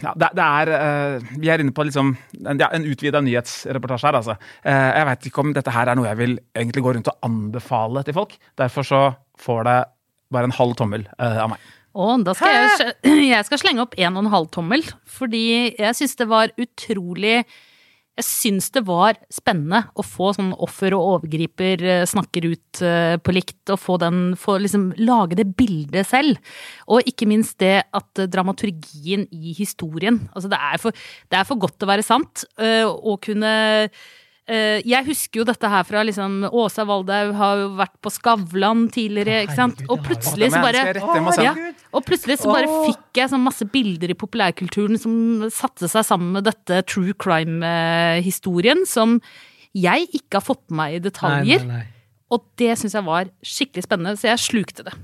ja, 0.00 0.12
det, 0.16 0.30
det 0.38 0.44
er 0.44 0.70
uh, 0.72 1.32
Vi 1.40 1.50
er 1.52 1.60
inne 1.60 1.74
på 1.76 1.84
liksom, 1.84 2.14
en, 2.40 2.62
en 2.64 2.86
utvida 2.88 3.20
nyhetsreportasje 3.24 4.08
her, 4.08 4.18
altså. 4.20 4.36
Uh, 4.64 4.90
jeg 4.98 5.08
veit 5.10 5.28
ikke 5.30 5.44
om 5.44 5.54
dette 5.56 5.74
her 5.74 5.90
er 5.92 5.98
noe 5.98 6.08
jeg 6.08 6.20
vil 6.20 6.38
egentlig 6.56 6.84
gå 6.86 6.94
rundt 6.96 7.10
og 7.12 7.28
anbefale 7.28 8.04
til 8.06 8.16
folk. 8.16 8.36
Derfor 8.60 8.88
så 8.88 9.02
får 9.44 9.66
det 9.68 9.78
bare 10.34 10.48
en 10.48 10.56
halv 10.56 10.76
tommel 10.78 11.04
uh, 11.18 11.42
av 11.44 11.52
meg. 11.52 11.72
Og 11.94 12.24
da 12.26 12.34
skal 12.36 12.56
jeg, 12.56 12.96
jeg 13.34 13.46
skal 13.46 13.60
slenge 13.60 13.84
opp 13.84 13.94
en 13.98 14.18
og 14.18 14.24
en 14.24 14.32
halv 14.32 14.50
tommel, 14.54 14.82
fordi 15.06 15.46
jeg 15.78 15.94
syns 15.98 16.18
det 16.18 16.26
var 16.30 16.54
utrolig 16.58 17.44
Jeg 18.14 18.26
syns 18.26 18.68
det 18.74 18.84
var 18.86 19.16
spennende 19.32 19.80
å 19.98 20.02
få 20.06 20.32
sånn 20.36 20.52
offer 20.62 20.94
og 20.94 21.06
overgriper 21.16 21.82
eh, 21.82 22.02
snakker 22.06 22.46
ut 22.46 22.82
eh, 22.86 23.14
på 23.18 23.34
likt, 23.34 23.62
og 23.74 23.80
få 23.82 23.98
den 24.02 24.20
Få 24.38 24.58
liksom 24.62 24.92
lage 25.02 25.38
det 25.38 25.48
bildet 25.58 26.06
selv. 26.06 26.38
Og 26.86 27.02
ikke 27.10 27.26
minst 27.30 27.58
det 27.62 27.80
at 27.90 28.22
eh, 28.22 28.30
dramaturgien 28.30 29.26
i 29.34 29.54
historien 29.58 30.20
Altså, 30.32 30.50
det 30.50 30.60
er 30.62 30.82
for, 30.82 31.06
det 31.30 31.40
er 31.40 31.48
for 31.48 31.62
godt 31.62 31.78
til 31.78 31.88
å 31.88 31.94
være 31.94 32.06
sant 32.06 32.46
å 32.54 33.18
kunne 33.22 33.54
Jeg 34.46 35.06
husker 35.06 35.40
jo 35.40 35.44
dette 35.48 35.68
her 35.72 35.86
fra 35.88 36.02
liksom 36.04 36.42
Åsa 36.50 36.84
Waldau 36.84 37.30
har 37.38 37.62
jo 37.62 37.70
vært 37.78 37.94
på 38.04 38.10
Skavlan 38.12 38.82
tidligere, 38.92 39.46
ikke 39.46 39.56
sant. 39.56 39.78
herregud, 39.80 39.94
Og 39.94 40.02
plutselig 40.04 40.50
så 40.52 40.60
bare 40.60 40.82
ja, 41.46 41.54
Og 41.96 42.04
plutselig 42.04 42.36
så 42.42 42.52
bare 42.52 42.68
fikk 42.90 43.22
jeg 43.22 43.32
sånn 43.32 43.44
masse 43.46 43.64
bilder 43.72 44.12
i 44.12 44.18
populærkulturen 44.20 45.00
som 45.00 45.16
satte 45.48 45.88
seg 45.88 46.04
sammen 46.04 46.36
med 46.36 46.44
dette 46.50 46.82
true 46.90 47.16
crime-historien, 47.16 48.84
som 48.84 49.16
jeg 49.74 50.10
ikke 50.12 50.38
har 50.38 50.44
fått 50.44 50.62
med 50.68 50.76
meg 50.82 50.98
i 50.98 51.02
detaljer. 51.08 51.64
Nei, 51.64 51.72
nei, 51.72 51.80
nei. 51.80 51.90
Og 52.34 52.44
det 52.60 52.72
syns 52.80 52.96
jeg 52.96 53.06
var 53.06 53.32
skikkelig 53.46 53.86
spennende, 53.86 54.18
så 54.18 54.32
jeg 54.32 54.44
slukte 54.44 54.86
det. 54.86 54.94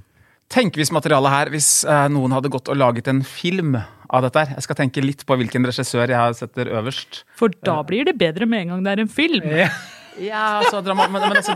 Tenk 0.51 0.75
hvis 0.81 0.91
materialet 0.91 1.31
her, 1.31 1.51
hvis 1.55 1.71
eh, 1.87 2.09
noen 2.11 2.35
hadde 2.35 2.51
gått 2.51 2.71
og 2.73 2.79
laget 2.79 3.07
en 3.11 3.23
film 3.23 3.77
av 3.79 4.25
dette 4.25 4.43
her. 4.43 4.57
Jeg 4.57 4.67
skal 4.67 4.81
tenke 4.81 5.05
litt 5.05 5.23
på 5.27 5.37
hvilken 5.39 5.69
regissør 5.69 6.11
jeg 6.11 6.39
setter 6.41 6.73
øverst. 6.75 7.23
For 7.39 7.55
da 7.67 7.79
blir 7.87 8.09
det 8.09 8.17
bedre 8.19 8.49
med 8.51 8.65
en 8.65 8.75
gang 8.75 8.85
det 8.87 8.95
er 8.97 9.05
en 9.05 9.13
film. 9.21 9.47
Ja, 10.21 10.59
altså, 10.59 10.83
men, 10.83 11.07
men 11.15 11.23
altså, 11.31 11.55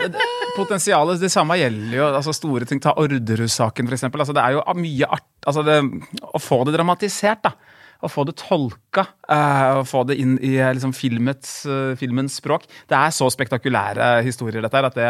Potensialet, 0.55 1.19
det 1.21 1.33
samme 1.35 1.59
gjelder 1.59 1.99
jo 1.99 2.07
altså, 2.07 2.33
store 2.37 2.69
ting. 2.71 2.79
Ta 2.81 2.95
Orderud-saken, 3.03 3.91
for 3.91 3.99
eksempel. 3.99 4.23
Altså, 4.23 4.37
det 4.37 4.45
er 4.45 4.55
jo 4.55 4.63
mye 4.79 5.09
art 5.19 5.27
altså, 5.51 5.65
det, 5.67 5.81
Å 6.23 6.41
få 6.41 6.63
det 6.69 6.77
dramatisert, 6.77 7.43
da. 7.49 7.55
Å 8.05 8.09
få 8.11 8.27
det 8.29 8.35
tolka, 8.37 9.07
uh, 9.33 9.81
å 9.81 9.85
få 9.89 10.03
det 10.05 10.19
inn 10.21 10.35
i 10.45 10.57
eh, 10.59 10.73
liksom, 10.77 10.93
filmets, 10.93 11.63
uh, 11.65 11.95
filmens 11.97 12.35
språk. 12.37 12.67
Det 12.91 12.99
er 12.99 13.15
så 13.17 13.31
spektakulære 13.33 14.19
historier, 14.27 14.61
dette 14.61 14.77
her, 14.77 14.89
at 14.91 14.99
det, 14.99 15.07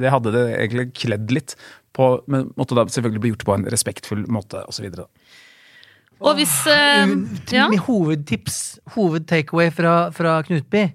det 0.00 0.10
hadde 0.10 0.32
det 0.34 0.42
egentlig 0.56 0.88
kledd 0.96 1.30
litt. 1.36 1.54
På, 1.96 2.20
men 2.30 2.52
måtte 2.58 2.76
da 2.78 2.86
selvfølgelig 2.86 3.22
bli 3.24 3.32
gjort 3.32 3.46
på 3.48 3.56
en 3.56 3.66
respektfull 3.72 4.22
måte, 4.30 4.62
osv. 4.70 4.86
Og 6.20 6.36
hvis 6.36 6.52
uh, 6.68 7.14
ja. 7.50 7.66
Min 7.72 7.80
hovedtips, 7.82 8.78
hovedtakeaway 8.94 9.72
fra, 9.74 9.94
fra 10.14 10.40
Knutby 10.46 10.86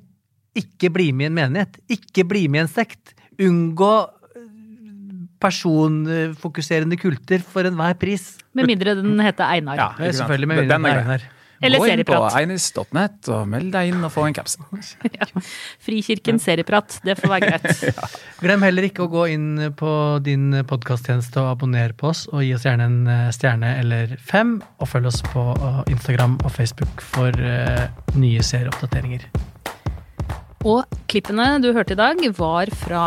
ikke 0.55 0.91
bli 0.93 1.09
med 1.11 1.27
i 1.27 1.29
en 1.31 1.35
menighet. 1.35 1.79
Ikke 1.91 2.23
bli 2.27 2.45
med 2.51 2.61
i 2.61 2.65
en 2.65 2.71
sekt. 2.71 3.11
Unngå 3.41 3.93
øh, 4.05 4.49
personfokuserende 5.43 6.99
kulter 7.01 7.43
for 7.43 7.67
enhver 7.67 7.97
pris. 7.99 8.37
Med 8.55 8.69
mindre 8.69 8.95
den 8.95 9.19
heter 9.19 9.51
Einar. 9.51 9.81
Ja. 9.99 10.11
Selvfølgelig 10.15 10.47
med 10.47 10.61
mindre 10.61 10.77
den 10.77 10.87
er. 10.87 11.01
Einar. 11.01 11.25
Eller 11.63 11.79
Gå 11.79 11.87
inn 11.87 12.03
på 12.07 12.17
einis.net 12.35 13.29
og 13.31 13.45
meld 13.47 13.71
deg 13.73 13.91
inn 13.91 14.03
og 14.03 14.11
få 14.13 14.25
en 14.27 14.35
caps. 14.35 14.57
Frikirken 15.85 16.39
serieprat. 16.41 16.99
Det 17.05 17.15
får 17.19 17.31
være 17.31 17.51
greit. 17.51 18.09
Glem 18.43 18.65
heller 18.65 18.87
ikke 18.89 19.05
å 19.05 19.11
gå 19.11 19.27
inn 19.35 19.49
på 19.79 19.91
din 20.25 20.49
podkasttjeneste 20.67 21.39
og 21.43 21.53
abonner 21.53 21.95
på 21.95 22.11
oss, 22.11 22.25
og 22.31 22.43
gi 22.43 22.51
oss 22.57 22.67
gjerne 22.67 22.89
en 22.89 22.99
eh, 23.11 23.31
stjerne 23.35 23.75
eller 23.79 24.17
fem. 24.19 24.57
Og 24.83 24.91
følg 24.91 25.09
oss 25.11 25.21
på 25.31 25.47
eh, 25.55 25.81
Instagram 25.95 26.39
og 26.43 26.51
Facebook 26.55 27.03
for 27.03 27.31
uh, 27.39 27.87
nye 28.19 28.43
serieoppdateringer. 28.43 29.27
Og 30.65 30.97
klippene 31.11 31.55
du 31.63 31.71
hørte 31.75 31.93
i 31.95 31.99
dag, 31.99 32.21
var 32.37 32.71
fra 32.75 33.05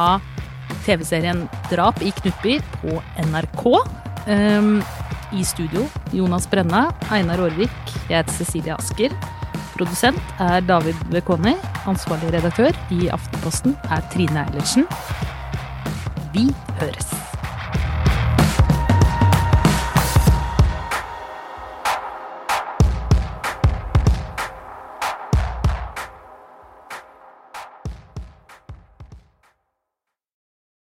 TV-serien 0.86 1.44
Drap 1.72 2.00
i 2.06 2.12
Knutby 2.14 2.58
på 2.78 3.00
NRK. 3.28 3.64
Um, 4.28 4.78
I 5.32 5.44
studio 5.44 5.84
Jonas 6.12 6.46
Brenna, 6.48 6.88
Einar 7.12 7.40
Aarvik, 7.44 7.70
jeg 8.08 8.16
heter 8.16 8.32
Cecilie 8.32 8.74
Asker. 8.74 9.14
Produsent 9.76 10.18
er 10.40 10.64
David 10.66 10.98
Bekoni. 11.12 11.54
Ansvarlig 11.88 12.32
redaktør 12.34 12.74
i 12.94 13.10
Aftenposten 13.12 13.76
er 13.92 14.04
Trine 14.12 14.46
Eilertsen. 14.46 14.88
Vi 16.34 16.48
høres. 16.80 17.37